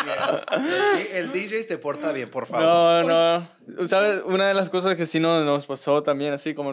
Ah. 0.00 0.44
El 1.12 1.32
DJ 1.32 1.62
se 1.62 1.78
porta 1.78 2.12
bien, 2.12 2.30
por 2.30 2.46
favor. 2.46 3.04
No, 3.06 3.38
no. 3.38 3.86
¿Sabes? 3.86 4.22
Una 4.24 4.48
de 4.48 4.54
las 4.54 4.70
cosas 4.70 4.94
que 4.96 5.06
sí 5.06 5.18
no- 5.20 5.44
nos 5.44 5.66
pasó 5.66 6.02
también, 6.02 6.32
así 6.32 6.54
como 6.54 6.72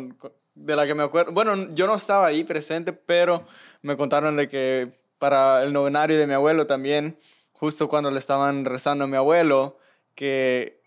de 0.66 0.76
la 0.76 0.86
que 0.88 0.96
me 0.96 1.04
acuerdo. 1.04 1.32
Bueno, 1.32 1.74
yo 1.74 1.88
no 1.88 1.96
estaba 1.96 2.26
ahí 2.28 2.44
presente, 2.44 2.94
pero 2.94 3.46
me 3.82 3.96
contaron 3.96 4.36
de 4.36 4.50
que 4.50 4.92
para 5.20 5.64
el 5.64 5.72
novenario 5.74 6.18
de 6.18 6.28
mi 6.28 6.34
abuelo 6.34 6.66
también, 6.68 7.18
justo 7.54 7.88
cuando 7.88 8.12
le 8.12 8.20
estaban 8.20 8.66
rezando 8.66 9.06
a 9.06 9.08
mi 9.08 9.16
abuelo, 9.16 9.78
que 10.16 10.82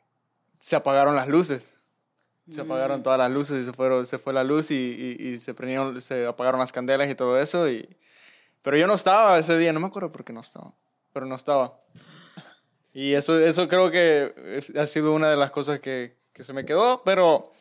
se 0.59 0.77
apagaron 0.77 1.14
las 1.17 1.29
luces. 1.29 1.75
Se 2.51 2.62
apagaron 2.62 3.03
todas 3.03 3.19
las 3.19 3.31
luces 3.31 3.59
y 3.59 3.64
se, 3.67 3.73
fueron, 3.75 4.07
se 4.07 4.17
fue 4.19 4.33
la 4.33 4.43
luz 4.43 4.71
y, 4.71 4.75
y- 5.19 5.29
y 5.29 5.38
se 5.38 5.53
prendieron, 5.53 6.01
se 6.01 6.27
apagaron 6.27 6.59
las 6.59 6.73
candelas 6.73 7.09
y 7.11 7.14
todo 7.14 7.38
eso. 7.38 7.69
Y, 7.69 7.87
pero 8.62 8.77
yo 8.79 8.87
no 8.87 8.95
estaba 8.95 9.38
ese 9.38 9.59
día, 9.59 9.71
no 9.75 9.81
me 9.81 9.87
acuerdo 9.88 10.11
por 10.11 10.25
qué 10.25 10.33
no 10.33 10.41
estaba, 10.41 10.73
pero 11.12 11.27
no 11.27 11.35
estaba. 11.37 11.79
Y 12.95 13.12
eso, 13.14 13.38
eso 13.38 13.69
creo 13.69 13.91
que 13.91 14.62
ha 14.79 14.87
sido 14.87 15.12
una 15.12 15.31
de 15.31 15.37
las 15.37 15.51
cosas 15.51 15.81
que, 15.81 16.17
que 16.33 16.43
se 16.43 16.53
me 16.55 16.64
quedó, 16.64 17.03
pero, 17.05 17.53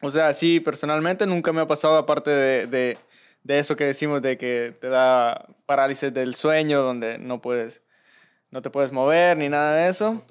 o 0.00 0.10
sea, 0.10 0.32
sí, 0.34 0.60
personalmente 0.60 1.26
nunca 1.26 1.52
me 1.52 1.60
ha 1.60 1.66
pasado 1.66 1.96
aparte 1.96 2.30
de, 2.30 2.66
de, 2.66 2.98
de 3.42 3.58
eso 3.58 3.76
que 3.76 3.84
decimos 3.84 4.22
de 4.22 4.36
que 4.38 4.74
te 4.80 4.88
da 4.88 5.46
parálisis 5.66 6.12
del 6.14 6.34
sueño, 6.34 6.82
donde 6.82 7.18
no 7.18 7.40
puedes, 7.40 7.82
no 8.50 8.62
te 8.62 8.70
puedes 8.70 8.92
mover 8.92 9.36
ni 9.36 9.48
nada 9.48 9.76
de 9.76 9.90
eso. 9.90 10.24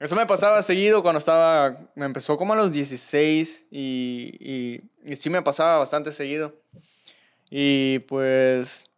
Eso 0.00 0.14
me 0.14 0.26
pasaba 0.26 0.62
seguido 0.62 1.02
cuando 1.02 1.18
estaba, 1.18 1.76
me 1.96 2.06
empezó 2.06 2.36
como 2.36 2.52
a 2.52 2.56
los 2.56 2.70
16 2.70 3.66
y, 3.70 4.30
y, 4.38 4.80
y 5.04 5.16
sí 5.16 5.28
me 5.28 5.42
pasaba 5.42 5.78
bastante 5.78 6.12
seguido. 6.12 6.54
Y 7.50 7.98
pues 8.00 8.90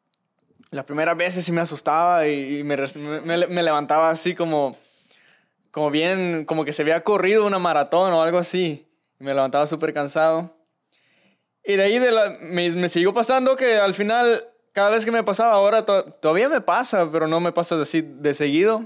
las 0.70 0.84
primeras 0.84 1.16
veces 1.16 1.44
sí 1.44 1.52
me 1.52 1.62
asustaba 1.62 2.26
y, 2.28 2.58
y 2.58 2.64
me, 2.64 2.76
res- 2.76 2.96
me, 2.96 3.20
me- 3.22 3.46
me 3.46 3.62
levantaba 3.62 4.10
así 4.10 4.34
como, 4.34 4.76
como 5.70 5.90
bien, 5.90 6.44
como 6.44 6.64
que 6.66 6.72
se 6.74 6.82
había 6.82 7.02
corrido 7.02 7.46
una 7.46 7.58
maratón 7.58 8.12
o 8.12 8.22
algo 8.22 8.36
así. 8.38 8.86
Y 9.20 9.24
me 9.24 9.34
levantaba 9.34 9.66
súper 9.66 9.92
cansado. 9.92 10.56
Y 11.62 11.76
de 11.76 11.82
ahí 11.82 11.98
de 11.98 12.10
la- 12.10 12.30
me, 12.40 12.70
me 12.70 12.88
siguió 12.88 13.12
pasando 13.12 13.54
que 13.54 13.76
al 13.76 13.94
final, 13.94 14.48
cada 14.72 14.90
vez 14.90 15.04
que 15.04 15.10
me 15.10 15.22
pasaba, 15.22 15.52
ahora 15.52 15.84
to- 15.84 16.04
todavía 16.04 16.48
me 16.48 16.60
pasa, 16.62 17.08
pero 17.12 17.28
no 17.28 17.38
me 17.38 17.52
pasa 17.52 17.80
así 17.80 18.00
de 18.02 18.32
seguido. 18.34 18.82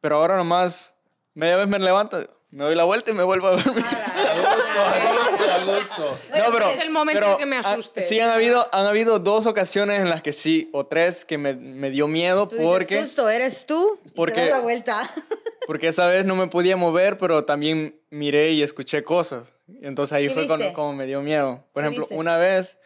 Pero 0.00 0.16
ahora 0.16 0.36
nomás, 0.36 0.94
media 1.34 1.56
vez 1.56 1.66
me 1.68 1.78
levanto, 1.78 2.18
me 2.50 2.64
doy 2.64 2.74
la 2.74 2.84
vuelta 2.84 3.10
y 3.10 3.14
me 3.14 3.22
vuelvo 3.24 3.48
a 3.48 3.50
dormir. 3.52 3.84
A 3.84 5.64
gusto. 5.64 6.18
No, 6.36 6.52
pero, 6.52 6.68
es 6.70 6.78
el 6.80 6.90
momento 6.90 7.20
pero, 7.20 7.36
que 7.36 7.46
me 7.46 7.56
ah, 7.56 7.60
asuste. 7.60 8.02
sí, 8.02 8.20
han 8.20 8.30
habido, 8.30 8.68
han 8.72 8.86
habido 8.86 9.18
dos 9.18 9.46
ocasiones 9.46 10.00
en 10.00 10.08
las 10.10 10.22
que 10.22 10.32
sí, 10.32 10.68
o 10.72 10.86
tres, 10.86 11.24
que 11.24 11.38
me, 11.38 11.54
me 11.54 11.90
dio 11.90 12.06
miedo 12.08 12.48
Tú 12.48 12.56
dices, 12.56 12.70
porque, 12.70 13.00
susto, 13.02 13.28
eres 13.28 13.66
tú. 13.66 13.98
Y 14.04 14.10
porque- 14.10 14.34
te 14.34 14.40
das 14.42 14.50
la 14.50 14.60
vuelta. 14.60 14.96
porque 15.66 15.88
esa 15.88 16.06
vez 16.06 16.24
no 16.24 16.36
me 16.36 16.46
podía 16.48 16.76
mover, 16.76 17.16
pero 17.18 17.44
también 17.44 18.00
miré 18.10 18.52
y 18.52 18.62
escuché 18.62 19.02
cosas. 19.02 19.54
Y 19.68 19.86
Entonces 19.86 20.12
ahí 20.12 20.28
¿Qué 20.28 20.34
fue 20.34 20.46
cuando, 20.46 20.64
viste? 20.66 20.74
como 20.74 20.92
me 20.92 21.06
dio 21.06 21.20
miedo. 21.22 21.64
Por 21.72 21.82
¿Qué 21.82 21.86
ejemplo, 21.88 22.02
viste? 22.04 22.16
una 22.16 22.36
vez 22.36 22.78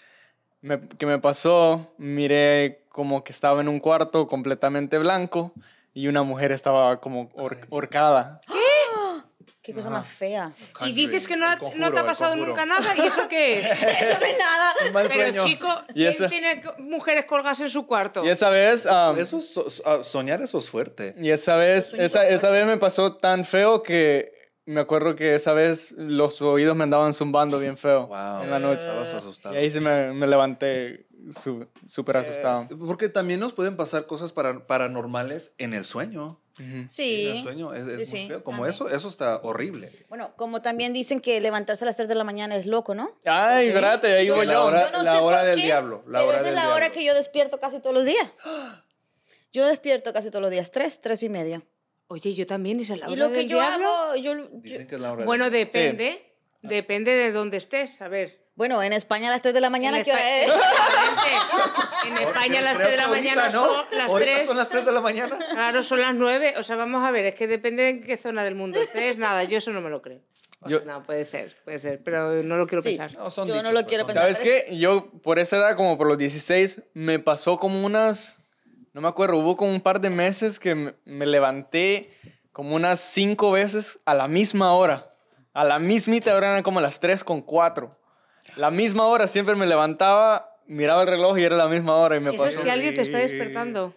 me- 0.61 0.81
que 0.99 1.07
me 1.07 1.19
pasó, 1.19 1.95
miré 1.99 2.85
como 2.89 3.25
que 3.25 3.33
estaba 3.33 3.61
en 3.61 3.69
un 3.69 3.79
cuarto 3.81 4.27
completamente 4.27 4.99
blanco 4.99 5.53
y 5.95 6.09
una 6.09 6.23
mujer 6.23 6.53
estaba 6.53 7.01
como 7.01 7.31
hor- 7.35 7.67
horcada. 7.71 8.41
Qué 9.63 9.73
cosa 9.75 9.91
más 9.91 10.07
fea. 10.09 10.53
Y 10.85 10.93
dices 10.93 11.27
que 11.27 11.37
no, 11.37 11.47
conjuro, 11.59 11.81
no 11.81 11.93
te 11.93 11.99
ha 11.99 12.07
pasado 12.07 12.37
nunca 12.37 12.65
nada. 12.67 12.95
¿Y 12.97 13.01
eso 13.01 13.27
qué 13.29 13.59
es? 13.59 13.67
Eso 13.71 14.19
no 14.21 14.27
es 14.27 14.39
nada. 14.39 14.73
Pero 14.93 15.09
sueño. 15.09 15.45
chico, 15.45 15.69
¿quién 15.93 16.09
esa- 16.09 16.29
tiene 16.29 16.63
mujeres 16.79 17.25
colgadas 17.25 17.61
en 17.61 17.71
su 17.71 17.87
cuarto? 17.87 18.25
Y 18.25 18.29
esa 18.29 18.49
vez... 18.51 18.87
um, 18.87 19.19
Eso 19.19 19.39
es 19.39 19.53
so- 19.53 19.69
so- 19.69 19.83
ah, 19.85 20.05
soñar 20.05 20.41
eso 20.41 20.59
es 20.59 20.71
fuerte. 20.71 21.15
Y 21.19 21.31
esa 21.31 21.57
vez, 21.57 21.93
esa, 21.95 22.27
esa 22.29 22.51
vez 22.51 22.65
me 22.67 22.77
pasó 22.77 23.17
tan 23.17 23.45
feo 23.45 23.83
que 23.83 24.33
me 24.67 24.81
acuerdo 24.81 25.15
que 25.17 25.35
esa 25.35 25.53
vez 25.53 25.93
los 25.93 26.43
oídos 26.43 26.75
me 26.77 26.85
andaban 26.85 27.13
zumbando 27.13 27.59
bien 27.59 27.77
feo 27.77 28.07
Wow. 28.09 28.43
en 28.45 28.51
la 28.51 28.59
noche. 28.59 28.81
Estabas 28.83 29.15
asustado. 29.15 29.55
Y 29.55 29.59
ahí 29.59 29.71
sí 29.71 29.81
me, 29.81 30.13
me 30.13 30.27
levanté 30.27 31.07
su- 31.31 31.67
súper 31.89 32.19
asustado. 32.19 32.69
Porque 32.87 33.09
también 33.09 33.41
nos 33.41 33.53
pueden 33.53 33.77
pasar 33.77 34.07
cosas 34.07 34.33
para- 34.33 34.67
paranormales 34.67 35.55
en 35.59 35.75
el 35.75 35.85
sueño. 35.85 36.41
Sí. 36.89 37.27
En 37.29 37.37
el 37.37 37.43
sueño 37.43 37.75
es, 37.75 37.87
es 37.87 38.09
Sí, 38.09 38.15
muy 38.17 38.23
sí, 38.23 38.29
feo. 38.29 38.43
Como 38.45 38.59
también. 38.59 38.71
eso, 38.75 38.89
eso 38.89 39.09
está 39.09 39.37
horrible. 39.43 39.91
Bueno, 40.09 40.33
como 40.37 40.63
también 40.63 40.93
dicen 40.93 41.21
que 41.21 41.41
levantarse 41.41 41.85
a 41.85 41.87
las 41.87 41.97
3 41.97 42.09
de 42.09 42.15
la 42.15 42.25
mañana 42.25 42.57
es 42.57 42.65
loco, 42.67 42.95
¿no? 42.95 43.11
Ay, 43.25 43.69
espérate, 43.69 44.07
ahí 44.17 44.31
voy 44.31 44.47
La 44.47 44.53
yo. 44.55 44.65
hora- 44.65 44.85
Yo 44.87 44.97
no 44.97 45.03
la 45.03 45.13
sé 45.13 45.19
hora 45.21 45.39
por 45.39 45.47
del 45.47 45.57
qué, 45.59 45.65
diablo, 45.67 46.05
la 46.09 46.25
hora 46.25 46.39
esa 46.39 46.41
es 46.41 46.45
del 46.47 46.55
la 46.55 46.69
hora 46.71 46.77
diablo. 46.87 46.95
que 46.95 47.05
yo 47.05 47.15
despierto 47.15 47.61
casi 47.61 47.79
todos 47.81 47.95
los 47.95 48.05
días. 48.05 48.31
Yo 49.53 49.65
despierto 49.67 50.13
casi 50.13 50.29
todos 50.31 50.43
los 50.43 50.51
días, 50.51 50.71
3, 50.71 51.01
3 51.01 51.23
y 51.23 51.29
media. 51.31 51.63
Oye, 52.09 52.35
yo 52.35 52.47
también, 52.47 52.79
¿es 52.79 52.91
la 52.91 52.97
Y 53.09 53.13
hora 53.13 53.17
lo 53.17 53.29
que 53.31 53.39
del 53.39 53.49
yo 53.49 53.57
diablo? 53.57 53.89
hago, 53.89 54.17
yo, 54.17 54.35
yo- 54.37 54.49
Dicen 54.53 54.87
que 54.87 54.97
es 54.97 55.01
la 55.01 55.09
hora 55.13 55.19
del 55.21 55.27
Bueno, 55.27 55.49
diablo. 55.51 55.59
depende. 55.73 56.33
Depende 56.63 57.13
de 57.13 57.33
dónde 57.33 57.57
estés. 57.57 58.01
A 58.03 58.09
ver. 58.09 58.46
Bueno, 58.57 58.83
en 58.83 58.93
España 58.93 59.29
a 59.29 59.33
las 59.33 59.43
3 59.43 59.55
de 59.55 59.61
la 59.61 59.71
mañana, 59.71 59.99
En 59.99 60.05
¿qué 60.05 60.13
hora 60.13 60.39
es? 60.41 60.47
Exactamente. 60.49 62.09
En 62.09 62.17
España 62.29 62.59
a 62.59 62.63
las 62.63 62.75
Creo 62.77 62.87
3 62.89 62.91
de 62.91 62.97
la 63.03 63.09
mañana 63.09 63.49
¿no? 63.51 63.67
son 63.67 63.85
las 63.93 64.09
Ahorita 64.11 64.33
3. 64.35 64.47
son 64.47 64.57
las 64.57 64.69
3 64.69 64.85
de 64.87 64.93
la 64.93 65.01
mañana. 65.01 65.39
Claro, 65.51 65.83
son 65.83 66.01
las 66.01 66.15
9. 66.15 66.55
O 66.59 66.63
sea, 66.63 66.77
vamos 66.77 67.05
a 67.05 67.11
ver, 67.11 67.27
es 67.27 67.35
que 67.35 67.47
depende 67.47 67.89
en 67.91 68.03
qué 68.03 68.17
zona 68.17 68.45
del 68.45 68.55
mundo 68.55 68.81
estés. 68.81 69.19
Nada, 69.19 69.45
yo 69.45 69.59
eso 69.59 69.71
no 69.73 69.81
me 69.81 69.91
lo 69.91 70.01
creo. 70.03 70.21
O 70.61 70.69
Yo- 70.71 70.79
sea, 70.79 70.87
no, 70.87 71.03
puede 71.03 71.25
ser, 71.27 71.55
puede 71.65 71.79
ser, 71.79 72.03
pero 72.03 72.43
no 72.43 72.57
lo 72.57 72.67
quiero 72.67 72.81
Sí. 72.83 72.97
pensar. 72.97 73.13
No, 73.19 73.31
son 73.31 73.47
Yo 73.47 73.55
no 73.57 73.61
dichos, 73.61 73.75
lo 73.75 73.81
pues, 73.81 73.89
quiero 73.89 74.03
son 74.05 74.07
pensar. 74.15 74.35
¿Sabes 74.35 74.41
qué? 74.69 74.77
Yo 74.79 75.11
por 75.23 75.39
esa 75.39 75.57
edad, 75.59 75.77
como 75.77 75.99
por 75.99 76.07
los 76.07 76.17
16, 76.17 76.83
me 76.95 77.19
pasó 77.19 77.59
como 77.59 77.85
unas, 77.85 78.39
no 78.95 79.03
me 79.03 79.09
acuerdo, 79.09 79.37
hubo 79.37 79.57
como 79.57 79.71
un 79.71 79.83
par 79.83 80.01
de 80.01 80.09
meses 80.09 80.59
que 80.59 80.75
me, 80.75 80.95
me 81.05 81.27
levanté 81.27 82.11
como 82.53 82.75
unas 82.75 83.01
cinco 83.01 83.51
veces 83.53 83.99
a 84.07 84.15
la 84.15 84.29
misma 84.29 84.73
hora. 84.73 85.13
A 85.53 85.63
la 85.65 85.79
mismita 85.79 86.35
hora 86.35 86.51
eran 86.53 86.63
como 86.63 86.81
las 86.81 87.01
3 87.01 87.23
con 87.23 87.43
4. 87.43 87.95
La 88.55 88.71
misma 88.71 89.07
hora 89.07 89.27
siempre 89.27 89.55
me 89.57 89.67
levantaba, 89.67 90.57
miraba 90.67 91.03
el 91.03 91.09
reloj 91.09 91.39
y 91.39 91.45
era 91.45 91.57
la 91.57 91.69
misma 91.69 91.97
hora 91.97 92.17
y 92.17 92.21
me 92.21 92.31
Eso 92.31 92.45
pasó. 92.45 92.61
es 92.61 92.65
que 92.65 92.71
alguien 92.71 92.95
te 92.95 93.03
está 93.03 93.19
despertando. 93.19 93.95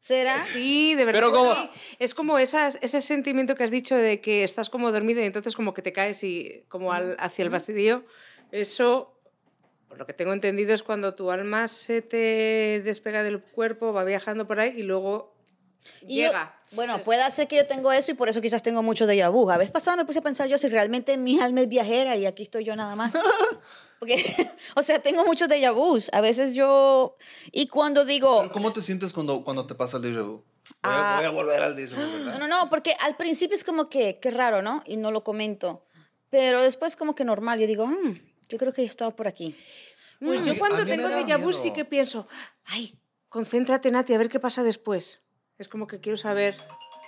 ¿Será? 0.00 0.44
Sí, 0.52 0.94
de 0.96 1.04
verdad. 1.04 1.20
Pero 1.20 1.32
como-. 1.32 1.70
Es 2.00 2.12
como 2.14 2.38
esas, 2.38 2.76
ese 2.82 3.00
sentimiento 3.00 3.54
que 3.54 3.62
has 3.64 3.70
dicho 3.70 3.94
de 3.94 4.20
que 4.20 4.42
estás 4.42 4.68
como 4.68 4.90
dormido 4.90 5.20
y 5.22 5.24
entonces 5.26 5.54
como 5.54 5.74
que 5.74 5.82
te 5.82 5.92
caes 5.92 6.24
y 6.24 6.64
como 6.68 6.92
al- 6.92 7.16
hacia 7.20 7.44
el 7.44 7.50
vacío. 7.50 8.04
Eso, 8.50 9.16
por 9.88 9.98
lo 9.98 10.06
que 10.06 10.12
tengo 10.12 10.32
entendido, 10.32 10.74
es 10.74 10.82
cuando 10.82 11.14
tu 11.14 11.30
alma 11.30 11.68
se 11.68 12.02
te 12.02 12.82
despega 12.84 13.22
del 13.22 13.40
cuerpo, 13.42 13.92
va 13.92 14.02
viajando 14.04 14.46
por 14.48 14.58
ahí 14.58 14.74
y 14.76 14.82
luego 14.82 15.36
Y 16.06 16.16
yo- 16.22 16.28
llega. 16.28 16.54
bueno, 16.72 16.98
puede 16.98 17.28
ser 17.32 17.48
que 17.48 17.56
yo 17.56 17.66
tengo 17.66 17.90
eso 17.92 18.10
y 18.10 18.14
por 18.14 18.28
eso 18.28 18.40
quizás 18.40 18.62
tengo 18.62 18.82
mucho 18.82 19.06
de 19.06 19.26
vu. 19.28 19.50
A 19.50 19.56
vez 19.58 19.70
pasada 19.70 19.96
me 19.96 20.04
puse 20.04 20.18
a 20.20 20.22
pensar 20.22 20.48
yo 20.48 20.58
si 20.58 20.68
realmente 20.68 21.16
mi 21.18 21.40
alma 21.40 21.60
es 21.62 21.68
viajera 21.68 22.16
y 22.16 22.26
aquí 22.26 22.42
estoy 22.44 22.64
yo 22.64 22.74
nada 22.76 22.94
más. 22.96 23.14
Porque, 23.98 24.16
o 24.76 24.82
sea, 24.82 24.98
tengo 24.98 25.24
muchos 25.24 25.48
déjà 25.48 25.72
vus. 25.72 26.10
A 26.12 26.20
veces 26.20 26.54
yo... 26.54 27.14
Y 27.52 27.68
cuando 27.68 28.04
digo... 28.04 28.40
Pero 28.40 28.52
¿Cómo 28.52 28.72
te 28.72 28.82
sientes 28.82 29.12
cuando, 29.12 29.44
cuando 29.44 29.64
te 29.66 29.74
pasa 29.76 29.98
el 29.98 30.02
déjà 30.02 30.24
vu? 30.26 30.32
Voy, 30.32 30.44
Ah. 30.82 31.14
a, 31.14 31.16
voy 31.18 31.26
a 31.26 31.30
volver 31.30 31.62
al 31.62 31.76
déjà 31.76 31.90
vu, 31.94 32.12
¿verdad? 32.18 32.32
No, 32.32 32.38
no, 32.40 32.48
no, 32.48 32.68
porque 32.68 32.94
al 33.00 33.16
principio 33.16 33.56
es 33.56 33.62
como 33.62 33.88
que, 33.88 34.18
qué 34.18 34.30
raro, 34.32 34.60
¿no? 34.60 34.82
Y 34.86 34.96
no 34.96 35.12
lo 35.12 35.22
comento. 35.22 35.84
Pero 36.30 36.62
después 36.62 36.96
como 36.96 37.14
que 37.14 37.24
normal. 37.24 37.60
Yo 37.60 37.66
digo, 37.68 37.86
"Mm, 37.86 38.18
yo 38.48 38.58
creo 38.58 38.72
que 38.72 38.82
he 38.82 38.86
estado 38.86 39.14
por 39.14 39.28
aquí. 39.28 39.54
Pues 40.18 40.44
yo 40.44 40.54
Mm, 40.54 40.58
cuando 40.58 40.78
mí 40.78 40.84
me 40.90 40.96
tengo 40.96 41.08
déjà 41.08 41.36
vu 41.40 41.52
sí 41.52 41.72
que 41.72 41.84
pienso, 41.84 42.26
ay, 42.66 42.96
concéntrate, 43.28 43.90
Nati, 43.92 44.14
a 44.14 44.18
ver 44.18 44.28
qué 44.28 44.40
pasa 44.40 44.62
después. 44.64 45.18
Es 45.62 45.68
como 45.68 45.86
que 45.86 46.00
quiero 46.00 46.18
saber. 46.18 46.56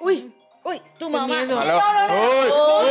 Uy, 0.00 0.32
Uy, 0.62 0.80
tu 0.96 1.10
mamá. 1.10 1.26
miedo. 1.26 1.56
No, 1.56 1.60
Aló. 1.60 1.72
no, 1.80 2.06
no, 2.06 2.14
Uy. 2.82 2.88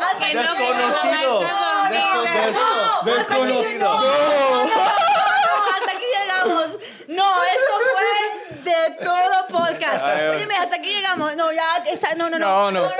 Hasta 0.00 0.24
aquí 0.24 0.34
Desconocido. 0.34 1.40
Desconocido. 3.04 3.92
hasta 5.74 5.90
aquí 5.92 6.06
llegamos. 6.18 6.78
No, 7.08 7.44
esto 7.44 7.72
fue 7.92 8.62
de 8.62 9.04
todo 9.04 9.46
podcast. 9.48 10.02
llegamos. 10.82 11.36
No, 11.36 11.52
ya, 11.52 11.76
esa, 11.92 12.14
no, 12.14 12.30
no, 12.30 12.38
No, 12.38 12.72
no. 12.72 12.80
no. 12.80 12.90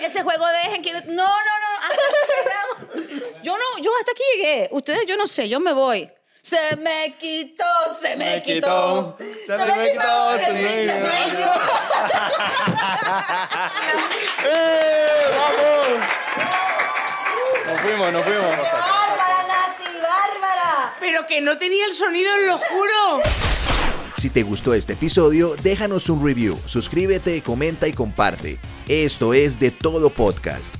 ese 0.00 0.22
juego 0.22 0.46
dejen. 0.64 0.82
Quiero, 0.82 1.00
no, 1.06 1.12
no, 1.26 1.58
no. 1.60 1.70
Hasta 1.82 1.94
aquí 1.94 2.32
llegamos. 2.40 3.42
Yo 3.42 3.58
no, 3.58 3.78
yo 3.82 3.92
hasta 3.98 4.12
aquí 4.12 4.22
llegué. 4.36 4.68
Ustedes, 4.72 5.04
yo 5.06 5.18
no 5.18 5.26
sé, 5.26 5.50
yo 5.50 5.60
me 5.60 5.74
voy. 5.74 6.10
Se 6.44 6.76
me 6.76 7.16
quitó, 7.18 7.64
se 7.98 8.16
me, 8.16 8.26
Me 8.36 8.42
quitó. 8.42 9.16
quitó, 9.16 9.26
Se, 9.46 9.56
me, 9.56 9.92
quitó, 9.92 10.36
se 10.38 10.44
el 10.44 10.52
me 10.52 10.60
pinche 10.60 10.94
quitó. 10.94 11.08
sueño. 11.08 11.48
¡Eh! 14.46 15.24
¡Vamos! 15.38 16.00
Nos 17.66 17.80
fuimos, 17.80 18.12
nos 18.12 18.22
fuimos. 18.24 18.44
Bárbara, 18.50 19.46
Nati, 19.48 19.88
bárbara. 20.02 20.94
Pero 21.00 21.26
que 21.26 21.40
no 21.40 21.56
tenía 21.56 21.86
el 21.86 21.94
sonido, 21.94 22.36
lo 22.40 22.58
juro. 22.58 23.22
Si 24.18 24.28
te 24.28 24.42
gustó 24.42 24.74
este 24.74 24.92
episodio, 24.92 25.54
déjanos 25.62 26.10
un 26.10 26.22
review, 26.22 26.58
suscríbete, 26.66 27.42
comenta 27.42 27.88
y 27.88 27.94
comparte. 27.94 28.58
Esto 28.86 29.32
es 29.32 29.58
de 29.58 29.70
todo 29.70 30.10
podcast. 30.10 30.74